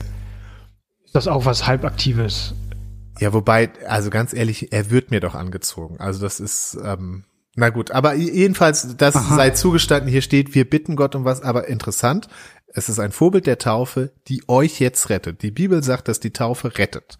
ist 1.06 1.16
das 1.16 1.28
auch 1.30 1.46
was 1.46 1.66
Halbaktives. 1.68 2.54
Ja, 3.20 3.32
wobei, 3.34 3.70
also 3.88 4.10
ganz 4.10 4.34
ehrlich, 4.34 4.72
er 4.74 4.92
wird 4.92 5.10
mir 5.10 5.22
doch 5.22 5.36
angezogen. 5.36 6.00
Also 6.02 6.20
das 6.22 6.40
ist, 6.42 6.78
ähm, 6.84 7.24
na 7.56 7.70
gut, 7.70 7.92
aber 7.92 8.14
jedenfalls, 8.14 8.96
das 8.98 9.16
Aha. 9.16 9.36
sei 9.36 9.50
zugestanden, 9.52 10.10
hier 10.10 10.22
steht, 10.22 10.56
wir 10.56 10.70
bitten 10.70 10.96
Gott 10.96 11.16
um 11.16 11.26
was, 11.26 11.42
aber 11.42 11.68
interessant, 11.68 12.28
es 12.68 12.90
ist 12.90 13.00
ein 13.00 13.12
Vorbild 13.12 13.48
der 13.48 13.58
Taufe, 13.58 14.14
die 14.28 14.44
euch 14.48 14.80
jetzt 14.80 15.10
rettet. 15.10 15.42
Die 15.42 15.52
Bibel 15.52 15.84
sagt, 15.84 16.08
dass 16.08 16.20
die 16.20 16.32
Taufe 16.32 16.78
rettet. 16.78 17.18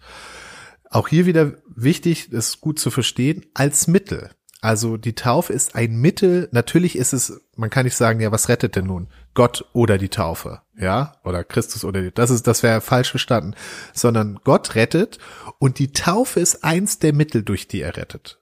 Auch 0.88 1.08
hier 1.08 1.26
wieder 1.26 1.54
wichtig, 1.74 2.30
das 2.30 2.48
ist 2.48 2.60
gut 2.60 2.78
zu 2.78 2.90
verstehen, 2.90 3.46
als 3.54 3.86
Mittel. 3.86 4.30
Also 4.60 4.96
die 4.96 5.14
Taufe 5.14 5.52
ist 5.52 5.74
ein 5.74 5.96
Mittel, 5.96 6.48
natürlich 6.52 6.96
ist 6.96 7.14
es, 7.14 7.40
man 7.56 7.70
kann 7.70 7.84
nicht 7.84 7.96
sagen, 7.96 8.20
ja, 8.20 8.30
was 8.30 8.48
rettet 8.48 8.76
denn 8.76 8.86
nun? 8.86 9.08
Gott 9.32 9.64
oder 9.72 9.96
die 9.96 10.10
Taufe, 10.10 10.60
ja? 10.78 11.14
Oder 11.24 11.44
Christus 11.44 11.84
oder 11.84 12.02
die, 12.02 12.12
das 12.12 12.30
ist, 12.30 12.46
das 12.46 12.62
wäre 12.62 12.80
falsch 12.82 13.10
verstanden. 13.10 13.54
Sondern 13.94 14.40
Gott 14.44 14.74
rettet 14.74 15.18
und 15.58 15.78
die 15.78 15.92
Taufe 15.92 16.40
ist 16.40 16.62
eins 16.62 16.98
der 16.98 17.14
Mittel, 17.14 17.42
durch 17.42 17.68
die 17.68 17.80
er 17.80 17.96
rettet. 17.96 18.39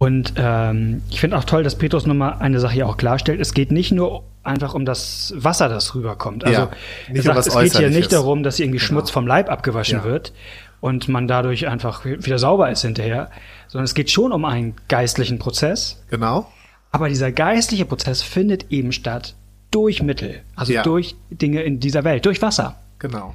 Und 0.00 0.34
ähm, 0.36 1.02
ich 1.10 1.20
finde 1.20 1.36
auch 1.36 1.42
toll, 1.44 1.64
dass 1.64 1.74
Petrus 1.76 2.06
nochmal 2.06 2.36
eine 2.38 2.60
Sache 2.60 2.74
hier 2.74 2.88
auch 2.88 2.96
klarstellt. 2.96 3.40
Es 3.40 3.52
geht 3.52 3.72
nicht 3.72 3.90
nur 3.90 4.22
einfach 4.44 4.74
um 4.74 4.84
das 4.84 5.34
Wasser, 5.36 5.68
das 5.68 5.92
rüberkommt. 5.96 6.44
Also 6.44 6.60
Ja, 6.60 6.70
nicht 7.08 7.18
um 7.18 7.34
sagt, 7.34 7.38
was 7.38 7.46
es 7.48 7.54
geht 7.54 7.76
hier 7.76 7.90
nicht 7.90 8.12
darum, 8.12 8.44
dass 8.44 8.60
irgendwie 8.60 8.78
Genau. 8.78 8.86
Schmutz 8.86 9.10
vom 9.10 9.26
Leib 9.26 9.50
abgewaschen 9.50 9.98
Ja. 9.98 10.04
wird 10.04 10.32
und 10.80 11.08
man 11.08 11.26
dadurch 11.26 11.66
einfach 11.66 12.04
wieder 12.04 12.38
sauber 12.38 12.70
ist 12.70 12.82
hinterher, 12.82 13.28
sondern 13.66 13.86
es 13.86 13.94
geht 13.94 14.08
schon 14.08 14.30
um 14.32 14.44
einen 14.44 14.76
geistlichen 14.86 15.40
Prozess. 15.40 16.00
Genau. 16.10 16.48
Aber 16.92 17.08
dieser 17.08 17.32
geistliche 17.32 17.84
Prozess 17.84 18.22
findet 18.22 18.70
eben 18.70 18.92
statt 18.92 19.34
durch 19.72 20.00
Mittel, 20.04 20.42
also 20.54 20.72
Ja. 20.72 20.84
durch 20.84 21.16
Dinge 21.30 21.62
in 21.62 21.80
dieser 21.80 22.04
Welt, 22.04 22.24
durch 22.24 22.40
Wasser. 22.40 22.76
Genau. 23.00 23.34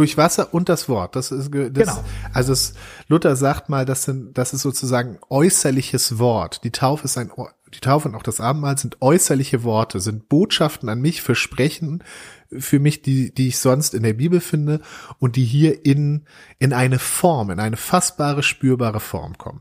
Durch 0.00 0.16
Wasser 0.16 0.54
und 0.54 0.70
das 0.70 0.88
Wort. 0.88 1.14
Das 1.14 1.30
ist 1.30 1.50
das, 1.52 1.70
Genau. 1.72 2.04
Also 2.32 2.54
es, 2.54 2.72
Luther 3.06 3.36
sagt 3.36 3.68
mal, 3.68 3.84
das 3.84 4.04
sind, 4.04 4.38
das 4.38 4.54
ist 4.54 4.62
sozusagen 4.62 5.18
äußerliches 5.28 6.18
Wort. 6.18 6.64
Die 6.64 6.70
Taufe 6.70 7.04
ist 7.04 7.18
ein, 7.18 7.30
die 7.74 7.80
Taufe 7.80 8.08
und 8.08 8.14
auch 8.14 8.22
das 8.22 8.40
Abendmahl 8.40 8.78
sind 8.78 9.02
äußerliche 9.02 9.62
Worte, 9.62 10.00
sind 10.00 10.30
Botschaften 10.30 10.88
an 10.88 11.02
mich, 11.02 11.20
Versprechen 11.20 12.02
für 12.48 12.78
mich, 12.78 13.02
die, 13.02 13.34
die 13.34 13.48
ich 13.48 13.58
sonst 13.58 13.92
in 13.92 14.02
der 14.02 14.14
Bibel 14.14 14.40
finde 14.40 14.80
und 15.18 15.36
die 15.36 15.44
hier 15.44 15.84
in, 15.84 16.24
in 16.58 16.72
eine 16.72 16.98
Form, 16.98 17.50
in 17.50 17.60
eine 17.60 17.76
fassbare, 17.76 18.42
spürbare 18.42 19.00
Form 19.00 19.36
kommen. 19.36 19.60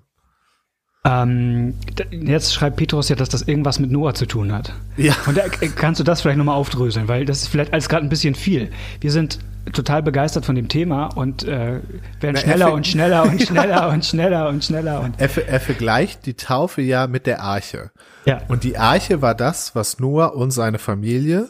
Ähm, 1.06 1.76
jetzt 2.12 2.54
schreibt 2.54 2.76
Petrus 2.76 3.08
ja, 3.08 3.16
dass 3.16 3.30
das 3.30 3.44
irgendwas 3.44 3.80
mit 3.80 3.90
Noah 3.90 4.14
zu 4.14 4.26
tun 4.26 4.52
hat. 4.52 4.74
Ja. 4.98 5.14
Und 5.28 5.38
da 5.38 5.44
äh, 5.46 5.70
kannst 5.70 6.00
du 6.00 6.04
das 6.04 6.22
vielleicht 6.22 6.38
nochmal 6.38 6.56
aufdröseln, 6.56 7.08
weil 7.08 7.26
das 7.26 7.44
ist 7.44 7.48
vielleicht 7.48 7.72
alles 7.72 7.88
gerade 7.88 8.06
ein 8.06 8.10
bisschen 8.10 8.36
viel. 8.36 8.70
Wir 9.00 9.12
sind 9.12 9.40
total 9.72 10.04
begeistert 10.04 10.46
von 10.46 10.56
dem 10.56 10.68
Thema 10.68 11.06
und 11.16 11.44
äh, 11.44 11.80
werden 12.20 12.34
Na, 12.34 12.38
schneller 12.38 12.68
er 12.68 12.74
und 12.74 12.88
schneller 12.88 13.24
und 13.24 13.42
schneller 13.48 13.90
und 13.90 14.06
schneller 14.06 14.50
und 14.50 14.64
schneller 14.64 15.02
und 15.02 15.20
Er, 15.20 15.48
er 15.48 15.60
vergleicht 15.60 16.26
die 16.26 16.34
Taufe 16.34 16.82
ja 16.82 17.08
mit 17.08 17.26
der 17.26 17.42
Arche. 17.44 17.92
ja. 18.26 18.42
Und 18.50 18.64
die 18.64 18.78
Arche 18.78 19.22
war 19.22 19.36
das, 19.36 19.76
was 19.76 20.00
Noah 20.00 20.36
und 20.36 20.52
seine 20.52 20.80
Familie, 20.80 21.50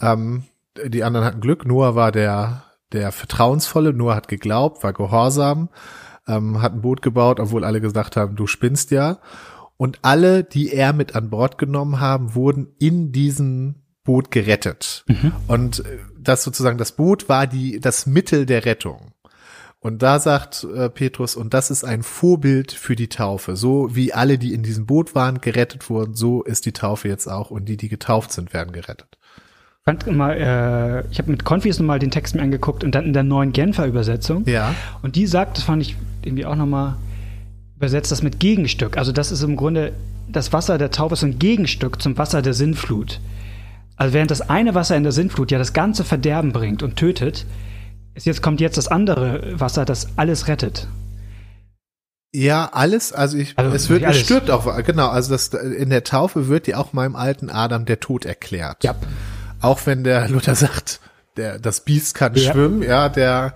ähm, 0.00 0.44
die 0.84 1.04
anderen 1.04 1.24
hatten 1.24 1.40
Glück, 1.40 1.66
Noah 1.66 1.94
war 1.94 2.10
der, 2.10 2.64
der 2.92 3.12
Vertrauensvolle, 3.12 3.92
Noah 3.92 4.16
hat 4.16 4.28
geglaubt, 4.28 4.82
war 4.82 4.92
gehorsam, 4.92 5.68
ähm, 6.26 6.62
hat 6.62 6.74
ein 6.74 6.82
Boot 6.82 7.02
gebaut, 7.02 7.40
obwohl 7.40 7.64
alle 7.64 7.80
gesagt 7.80 8.16
haben, 8.16 8.36
du 8.36 8.46
spinnst 8.46 8.90
ja. 8.90 9.18
Und 9.76 9.98
alle, 10.02 10.44
die 10.44 10.72
er 10.72 10.92
mit 10.92 11.16
an 11.16 11.30
Bord 11.30 11.58
genommen 11.58 12.00
haben, 12.00 12.34
wurden 12.34 12.68
in 12.78 13.12
diesem 13.12 13.76
Boot 14.04 14.30
gerettet. 14.30 15.04
Und 15.48 15.80
äh, 15.80 15.98
das 16.18 16.44
sozusagen, 16.44 16.78
das 16.78 16.92
Boot 16.92 17.28
war 17.28 17.46
die, 17.46 17.80
das 17.80 18.06
Mittel 18.06 18.46
der 18.46 18.64
Rettung. 18.64 19.12
Und 19.80 20.02
da 20.02 20.18
sagt 20.18 20.64
äh, 20.64 20.88
Petrus, 20.88 21.36
und 21.36 21.52
das 21.52 21.70
ist 21.70 21.84
ein 21.84 22.02
Vorbild 22.02 22.72
für 22.72 22.96
die 22.96 23.10
Taufe. 23.10 23.54
So 23.54 23.94
wie 23.94 24.14
alle, 24.14 24.38
die 24.38 24.54
in 24.54 24.62
diesem 24.62 24.86
Boot 24.86 25.14
waren, 25.14 25.42
gerettet 25.42 25.90
wurden, 25.90 26.14
so 26.14 26.42
ist 26.42 26.64
die 26.64 26.72
Taufe 26.72 27.08
jetzt 27.08 27.26
auch. 27.26 27.50
Und 27.50 27.66
die, 27.66 27.76
die 27.76 27.90
getauft 27.90 28.32
sind, 28.32 28.54
werden 28.54 28.72
gerettet. 28.72 29.18
Ich 29.86 29.90
fand 29.90 30.16
mal, 30.16 30.32
äh, 30.32 31.12
ich 31.12 31.18
habe 31.18 31.30
mit 31.30 31.44
Konfis 31.44 31.78
nochmal 31.78 31.98
den 31.98 32.10
Text 32.10 32.34
mir 32.34 32.40
angeguckt 32.40 32.84
und 32.84 32.94
dann 32.94 33.04
in 33.04 33.12
der 33.12 33.22
neuen 33.22 33.52
Genfer 33.52 33.84
Übersetzung. 33.84 34.46
Ja. 34.46 34.74
Und 35.02 35.14
die 35.14 35.26
sagt, 35.26 35.58
das 35.58 35.64
fand 35.64 35.82
ich 35.82 35.94
irgendwie 36.22 36.46
auch 36.46 36.56
nochmal 36.56 36.96
übersetzt, 37.76 38.10
das 38.10 38.22
mit 38.22 38.40
Gegenstück. 38.40 38.96
Also 38.96 39.12
das 39.12 39.30
ist 39.30 39.42
im 39.42 39.56
Grunde, 39.56 39.92
das 40.26 40.54
Wasser 40.54 40.78
der 40.78 40.90
Taufe 40.90 41.12
ist 41.12 41.22
ein 41.22 41.38
Gegenstück 41.38 42.00
zum 42.00 42.16
Wasser 42.16 42.40
der 42.40 42.54
Sinnflut. 42.54 43.20
Also 43.96 44.14
während 44.14 44.30
das 44.30 44.40
eine 44.40 44.74
Wasser 44.74 44.96
in 44.96 45.02
der 45.02 45.12
Sinnflut 45.12 45.50
ja 45.50 45.58
das 45.58 45.74
ganze 45.74 46.02
Verderben 46.02 46.52
bringt 46.52 46.82
und 46.82 46.96
tötet, 46.96 47.44
ist 48.14 48.24
jetzt 48.24 48.40
kommt 48.40 48.62
jetzt 48.62 48.78
das 48.78 48.88
andere 48.88 49.60
Wasser, 49.60 49.84
das 49.84 50.16
alles 50.16 50.48
rettet. 50.48 50.88
Ja, 52.32 52.70
alles, 52.72 53.12
also 53.12 53.36
ich, 53.36 53.52
Also 53.58 53.70
es 53.76 53.90
wird, 53.90 54.02
es 54.02 54.18
stirbt 54.18 54.50
auch, 54.50 54.82
genau, 54.82 55.08
also 55.08 55.30
das, 55.30 55.48
in 55.48 55.90
der 55.90 56.04
Taufe 56.04 56.48
wird 56.48 56.68
ja 56.68 56.78
auch 56.78 56.94
meinem 56.94 57.16
alten 57.16 57.50
Adam 57.50 57.84
der 57.84 58.00
Tod 58.00 58.24
erklärt. 58.24 58.82
Ja. 58.82 58.94
Auch 59.64 59.86
wenn 59.86 60.04
der 60.04 60.28
Luther 60.28 60.54
sagt, 60.54 61.00
der, 61.36 61.58
das 61.58 61.80
Biest 61.80 62.14
kann 62.14 62.34
Ja. 62.34 62.52
schwimmen, 62.52 62.82
ja, 62.82 63.08
der, 63.08 63.54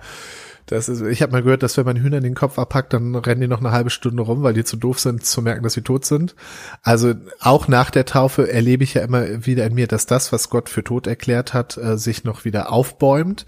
das 0.65 0.87
ist, 0.87 1.01
ich 1.01 1.21
habe 1.21 1.31
mal 1.31 1.41
gehört, 1.41 1.63
dass 1.63 1.77
wenn 1.77 1.85
man 1.85 1.97
Hühnern 1.97 2.21
den 2.21 2.35
Kopf 2.35 2.59
abpackt, 2.59 2.93
dann 2.93 3.15
rennen 3.15 3.41
die 3.41 3.47
noch 3.47 3.59
eine 3.59 3.71
halbe 3.71 3.89
Stunde 3.89 4.21
rum, 4.21 4.43
weil 4.43 4.53
die 4.53 4.63
zu 4.63 4.77
doof 4.77 4.99
sind, 4.99 5.25
zu 5.25 5.41
merken, 5.41 5.63
dass 5.63 5.73
sie 5.73 5.81
tot 5.81 6.05
sind. 6.05 6.35
Also 6.83 7.13
auch 7.39 7.67
nach 7.67 7.89
der 7.89 8.05
Taufe 8.05 8.51
erlebe 8.51 8.83
ich 8.83 8.93
ja 8.93 9.01
immer 9.01 9.45
wieder 9.45 9.65
in 9.65 9.73
mir, 9.73 9.87
dass 9.87 10.05
das, 10.05 10.31
was 10.31 10.49
Gott 10.49 10.69
für 10.69 10.83
tot 10.83 11.07
erklärt 11.07 11.53
hat, 11.53 11.77
äh, 11.77 11.97
sich 11.97 12.23
noch 12.23 12.45
wieder 12.45 12.71
aufbäumt. 12.71 13.45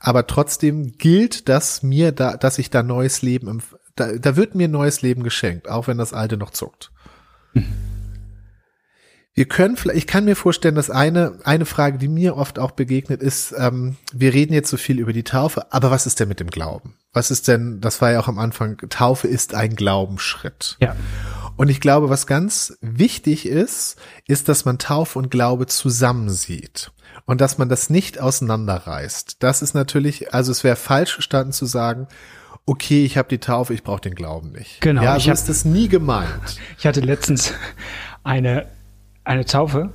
Aber 0.00 0.26
trotzdem 0.26 0.92
gilt 0.96 1.48
das 1.48 1.82
mir 1.82 2.12
da, 2.12 2.36
dass 2.36 2.58
ich 2.58 2.70
da 2.70 2.82
neues 2.82 3.20
Leben, 3.20 3.62
da, 3.96 4.12
da 4.12 4.36
wird 4.36 4.54
mir 4.54 4.68
neues 4.68 5.02
Leben 5.02 5.24
geschenkt, 5.24 5.68
auch 5.68 5.88
wenn 5.88 5.98
das 5.98 6.14
alte 6.14 6.38
noch 6.38 6.50
zuckt. 6.50 6.90
Wir 9.34 9.46
können 9.46 9.76
vielleicht, 9.78 9.98
ich 9.98 10.06
kann 10.06 10.26
mir 10.26 10.36
vorstellen, 10.36 10.74
dass 10.74 10.90
eine, 10.90 11.38
eine 11.44 11.64
Frage, 11.64 11.96
die 11.96 12.08
mir 12.08 12.36
oft 12.36 12.58
auch 12.58 12.72
begegnet 12.72 13.22
ist, 13.22 13.54
ähm, 13.56 13.96
wir 14.12 14.34
reden 14.34 14.52
jetzt 14.52 14.68
so 14.68 14.76
viel 14.76 14.98
über 14.98 15.14
die 15.14 15.22
Taufe, 15.22 15.72
aber 15.72 15.90
was 15.90 16.04
ist 16.06 16.20
denn 16.20 16.28
mit 16.28 16.38
dem 16.38 16.50
Glauben? 16.50 16.96
Was 17.14 17.30
ist 17.30 17.48
denn, 17.48 17.80
das 17.80 18.02
war 18.02 18.12
ja 18.12 18.20
auch 18.20 18.28
am 18.28 18.38
Anfang, 18.38 18.76
Taufe 18.90 19.28
ist 19.28 19.54
ein 19.54 19.74
Glaubensschritt. 19.74 20.76
Ja. 20.80 20.94
Und 21.56 21.68
ich 21.70 21.80
glaube, 21.80 22.10
was 22.10 22.26
ganz 22.26 22.76
wichtig 22.82 23.46
ist, 23.46 23.96
ist, 24.26 24.50
dass 24.50 24.66
man 24.66 24.78
Taufe 24.78 25.18
und 25.18 25.30
Glaube 25.30 25.66
zusammensieht 25.66 26.92
und 27.24 27.40
dass 27.40 27.56
man 27.56 27.70
das 27.70 27.88
nicht 27.88 28.20
auseinanderreißt. 28.20 29.36
Das 29.42 29.62
ist 29.62 29.74
natürlich, 29.74 30.34
also 30.34 30.52
es 30.52 30.62
wäre 30.62 30.76
falsch 30.76 31.12
verstanden 31.14 31.52
zu 31.52 31.64
sagen, 31.64 32.06
okay, 32.66 33.04
ich 33.04 33.16
habe 33.16 33.28
die 33.28 33.38
Taufe, 33.38 33.72
ich 33.72 33.82
brauche 33.82 34.00
den 34.02 34.14
Glauben 34.14 34.52
nicht. 34.52 34.80
Genau, 34.82 35.02
Ja, 35.02 35.16
ich 35.16 35.24
so 35.24 35.30
hab- 35.30 35.34
ist 35.38 35.48
das 35.48 35.64
nie 35.64 35.88
gemeint. 35.88 36.28
Ich 36.78 36.86
hatte 36.86 37.00
letztens 37.00 37.52
eine, 38.24 38.66
eine 39.24 39.44
Taufe 39.44 39.90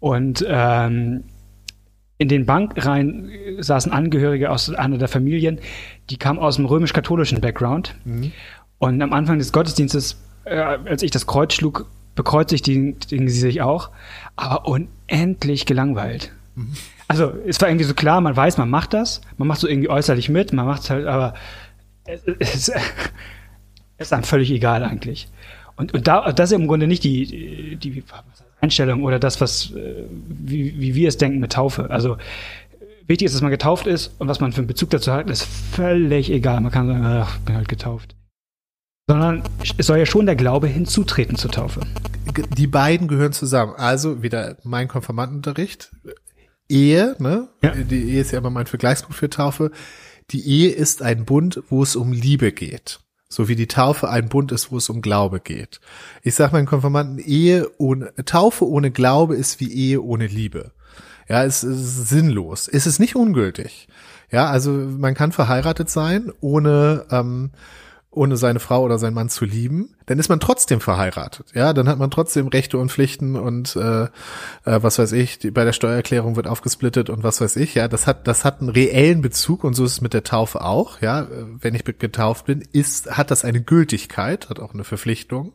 und 0.00 0.44
ähm, 0.48 1.24
in 2.18 2.28
den 2.28 2.46
Bankreihen 2.46 3.30
saßen 3.58 3.90
Angehörige 3.92 4.50
aus 4.50 4.72
einer 4.72 4.98
der 4.98 5.08
Familien, 5.08 5.58
die 6.10 6.16
kamen 6.16 6.38
aus 6.38 6.56
dem 6.56 6.64
römisch-katholischen 6.64 7.40
Background. 7.40 7.94
Und 8.78 9.02
am 9.02 9.12
Anfang 9.12 9.38
des 9.38 9.52
Gottesdienstes, 9.52 10.16
äh, 10.44 10.56
als 10.56 11.02
ich 11.02 11.10
das 11.10 11.26
Kreuz 11.26 11.54
schlug, 11.54 11.86
bekreuzigten 12.14 12.96
sie 13.08 13.28
sich 13.28 13.62
auch, 13.62 13.90
aber 14.36 14.66
unendlich 14.68 15.66
gelangweilt. 15.66 16.32
Also 17.08 17.32
es 17.46 17.60
war 17.60 17.68
irgendwie 17.68 17.84
so 17.84 17.94
klar, 17.94 18.20
man 18.20 18.36
weiß, 18.36 18.58
man 18.58 18.70
macht 18.70 18.94
das, 18.94 19.20
man 19.36 19.48
macht 19.48 19.60
so 19.60 19.68
irgendwie 19.68 19.88
äußerlich 19.88 20.28
mit, 20.28 20.52
man 20.52 20.66
macht 20.66 20.82
es 20.82 20.90
halt, 20.90 21.06
aber 21.06 21.34
es, 22.04 22.20
es, 22.38 22.68
es 23.98 24.06
ist 24.06 24.12
einem 24.12 24.22
völlig 24.22 24.50
egal 24.50 24.84
eigentlich. 24.84 25.28
Und, 25.76 25.92
und 25.92 26.06
da, 26.06 26.32
das 26.32 26.50
ist 26.50 26.56
im 26.56 26.68
Grunde 26.68 26.86
nicht 26.86 27.04
die, 27.04 27.76
die 27.76 28.04
Einstellung 28.60 29.02
oder 29.02 29.18
das, 29.18 29.40
was, 29.40 29.72
äh, 29.72 30.04
wie, 30.10 30.78
wie 30.78 30.94
wir 30.94 31.08
es 31.08 31.16
denken 31.16 31.40
mit 31.40 31.52
Taufe. 31.52 31.90
Also 31.90 32.16
wichtig 33.06 33.26
ist, 33.26 33.34
dass 33.34 33.42
man 33.42 33.50
getauft 33.50 33.86
ist 33.86 34.14
und 34.18 34.28
was 34.28 34.40
man 34.40 34.52
für 34.52 34.58
einen 34.58 34.66
Bezug 34.66 34.90
dazu 34.90 35.12
hat, 35.12 35.28
ist 35.28 35.44
völlig 35.44 36.30
egal. 36.30 36.60
Man 36.60 36.72
kann 36.72 36.86
sagen, 36.86 37.04
ach, 37.04 37.38
bin 37.40 37.56
halt 37.56 37.68
getauft. 37.68 38.14
Sondern 39.08 39.42
es 39.76 39.86
soll 39.86 39.98
ja 39.98 40.06
schon 40.06 40.26
der 40.26 40.36
Glaube 40.36 40.66
hinzutreten 40.66 41.36
zur 41.36 41.50
Taufe. 41.50 41.80
die 42.56 42.66
beiden 42.66 43.06
gehören 43.06 43.32
zusammen. 43.32 43.74
Also 43.76 44.22
wieder 44.22 44.56
mein 44.62 44.88
Konfirmandenunterricht. 44.88 45.90
Ehe, 46.68 47.14
ne? 47.18 47.48
Ja. 47.62 47.74
Die 47.74 48.10
Ehe 48.10 48.22
ist 48.22 48.32
ja 48.32 48.38
immer 48.38 48.48
mein 48.50 48.66
Vergleichspunkt 48.66 49.16
für 49.16 49.28
Taufe. 49.28 49.70
Die 50.30 50.48
Ehe 50.48 50.70
ist 50.70 51.02
ein 51.02 51.26
Bund, 51.26 51.62
wo 51.68 51.82
es 51.82 51.96
um 51.96 52.12
Liebe 52.12 52.52
geht. 52.52 53.00
So 53.34 53.48
wie 53.48 53.56
die 53.56 53.66
Taufe 53.66 54.08
ein 54.08 54.28
Bund 54.28 54.52
ist, 54.52 54.70
wo 54.70 54.76
es 54.76 54.88
um 54.88 55.02
Glaube 55.02 55.40
geht. 55.40 55.80
Ich 56.22 56.36
sage 56.36 56.52
meinen 56.52 56.66
Konfirmanden, 56.66 57.18
Ehe 57.18 57.68
ohne, 57.78 58.14
Taufe 58.24 58.64
ohne 58.64 58.92
Glaube 58.92 59.34
ist 59.34 59.58
wie 59.58 59.72
Ehe 59.72 60.00
ohne 60.00 60.28
Liebe. 60.28 60.70
Ja, 61.28 61.42
es 61.42 61.64
ist 61.64 62.08
sinnlos. 62.08 62.68
Es 62.68 62.86
ist 62.86 63.00
nicht 63.00 63.16
ungültig. 63.16 63.88
Ja, 64.30 64.50
also 64.50 64.70
man 64.70 65.14
kann 65.14 65.32
verheiratet 65.32 65.90
sein, 65.90 66.30
ohne, 66.40 67.06
ähm, 67.10 67.50
ohne 68.16 68.36
seine 68.36 68.60
Frau 68.60 68.82
oder 68.82 68.98
seinen 68.98 69.14
Mann 69.14 69.28
zu 69.28 69.44
lieben, 69.44 69.94
dann 70.06 70.18
ist 70.18 70.28
man 70.28 70.40
trotzdem 70.40 70.80
verheiratet. 70.80 71.46
Ja, 71.54 71.72
dann 71.72 71.88
hat 71.88 71.98
man 71.98 72.10
trotzdem 72.10 72.48
Rechte 72.48 72.78
und 72.78 72.90
Pflichten 72.90 73.36
und 73.36 73.76
äh, 73.76 74.04
äh, 74.04 74.08
was 74.64 74.98
weiß 74.98 75.12
ich, 75.12 75.38
die, 75.38 75.50
bei 75.50 75.64
der 75.64 75.72
Steuererklärung 75.72 76.36
wird 76.36 76.46
aufgesplittet 76.46 77.10
und 77.10 77.22
was 77.22 77.40
weiß 77.40 77.56
ich. 77.56 77.74
Ja, 77.74 77.88
das 77.88 78.06
hat 78.06 78.26
das 78.26 78.44
hat 78.44 78.60
einen 78.60 78.70
reellen 78.70 79.22
Bezug 79.22 79.64
und 79.64 79.74
so 79.74 79.84
ist 79.84 79.92
es 79.92 80.00
mit 80.00 80.14
der 80.14 80.24
Taufe 80.24 80.62
auch. 80.62 81.00
Ja, 81.00 81.22
äh, 81.22 81.26
wenn 81.60 81.74
ich 81.74 81.84
getauft 81.84 82.46
bin, 82.46 82.62
ist 82.72 83.16
hat 83.16 83.30
das 83.30 83.44
eine 83.44 83.62
Gültigkeit, 83.62 84.48
hat 84.50 84.60
auch 84.60 84.74
eine 84.74 84.84
Verpflichtung. 84.84 85.54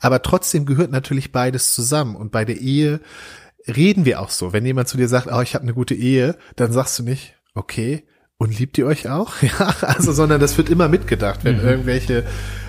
Aber 0.00 0.22
trotzdem 0.22 0.66
gehört 0.66 0.90
natürlich 0.90 1.32
beides 1.32 1.74
zusammen 1.74 2.16
und 2.16 2.32
bei 2.32 2.44
der 2.44 2.58
Ehe 2.60 3.00
reden 3.66 4.04
wir 4.04 4.20
auch 4.20 4.30
so. 4.30 4.52
Wenn 4.52 4.66
jemand 4.66 4.88
zu 4.88 4.96
dir 4.96 5.08
sagt, 5.08 5.28
oh, 5.32 5.40
ich 5.40 5.54
habe 5.54 5.62
eine 5.62 5.74
gute 5.74 5.94
Ehe, 5.94 6.36
dann 6.56 6.72
sagst 6.72 6.98
du 6.98 7.02
nicht, 7.02 7.34
okay, 7.54 8.04
und 8.38 8.58
liebt 8.58 8.76
ihr 8.78 8.86
euch 8.86 9.08
auch? 9.08 9.34
Ja, 9.42 9.74
also, 9.82 10.12
sondern 10.12 10.40
das 10.40 10.56
wird 10.58 10.68
immer 10.70 10.88
mitgedacht, 10.88 11.40
wenn 11.44 11.60
irgendwelche 11.60 12.24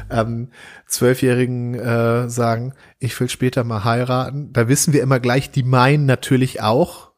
ähm, 0.10 0.49
Zwölfjährigen 0.88 1.73
äh, 1.75 2.30
sagen, 2.30 2.73
ich 2.99 3.19
will 3.19 3.30
später 3.30 3.63
mal 3.63 3.84
heiraten. 3.84 4.53
Da 4.53 4.67
wissen 4.69 4.93
wir 4.93 5.01
immer 5.03 5.19
gleich, 5.19 5.51
die 5.51 5.63
meinen 5.63 6.06
natürlich 6.06 6.62
auch, 6.62 7.12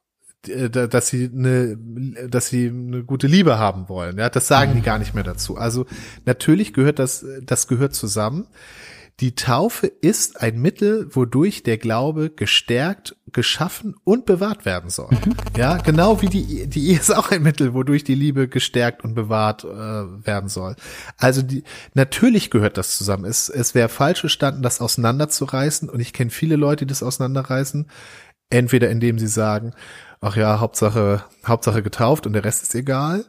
äh, 0.48 0.70
da- 0.70 0.88
dass 0.88 1.08
sie 1.08 1.30
eine, 1.32 1.78
dass 2.28 2.48
sie 2.48 2.68
eine 2.70 3.04
gute 3.04 3.28
Liebe 3.28 3.60
haben 3.60 3.90
wollen. 3.90 4.18
Ja, 4.18 4.30
das 4.30 4.48
sagen 4.48 4.74
die 4.76 4.82
gar 4.82 4.98
nicht 4.98 5.14
mehr 5.14 5.24
dazu. 5.24 5.56
Also 5.58 5.86
natürlich 6.26 6.74
gehört 6.74 6.98
das, 6.98 7.24
das 7.44 7.68
gehört 7.68 7.94
zusammen. 7.94 8.48
Die 9.20 9.36
Taufe 9.36 9.88
ist 9.88 10.42
ein 10.42 10.62
Mittel, 10.62 11.14
wodurch 11.14 11.64
der 11.64 11.78
Glaube 11.78 12.30
gestärkt, 12.30 13.18
geschaffen 13.34 13.96
und 14.06 14.26
bewahrt 14.26 14.66
werden 14.66 14.90
soll. 14.90 15.10
Mhm. 15.12 15.36
Ja, 15.58 15.78
genau 15.78 16.22
wie 16.22 16.28
die, 16.28 16.68
die 16.68 16.88
Ehe 16.88 17.00
ist 17.00 17.14
auch 17.14 17.30
ein 17.32 17.44
Mittel, 17.44 17.74
wodurch 17.74 18.06
die 18.06 18.16
Liebe 18.16 18.48
gestärkt 18.48 19.04
und 19.04 19.16
bewahrt 19.16 19.66
äh, 19.66 19.68
werden 19.68 20.48
soll. 20.48 20.78
Also 21.18 21.42
die, 21.42 21.64
natürlich 21.94 22.50
gehört 22.50 22.78
das 22.78 22.98
zusammen. 22.98 23.26
Es, 23.26 23.50
es 23.50 23.76
wäre 23.76 23.90
falsch 23.90 24.22
gestanden, 24.22 24.64
das 24.64 24.80
auseinanderzureißen. 24.80 25.90
Und 25.90 26.00
ich 26.00 26.14
kenne 26.14 26.30
viele 26.30 26.56
Leute, 26.56 26.86
die 26.86 26.92
das 26.92 27.04
auseinanderreißen. 27.04 27.88
Entweder 28.50 28.90
indem 28.90 29.20
sie 29.20 29.28
sagen, 29.28 29.74
ach 30.22 30.38
ja, 30.38 30.60
Hauptsache, 30.60 31.24
Hauptsache 31.46 31.84
getauft 31.84 32.26
und 32.26 32.34
der 32.34 32.46
Rest 32.46 32.64
ist 32.64 32.74
egal. 32.74 33.26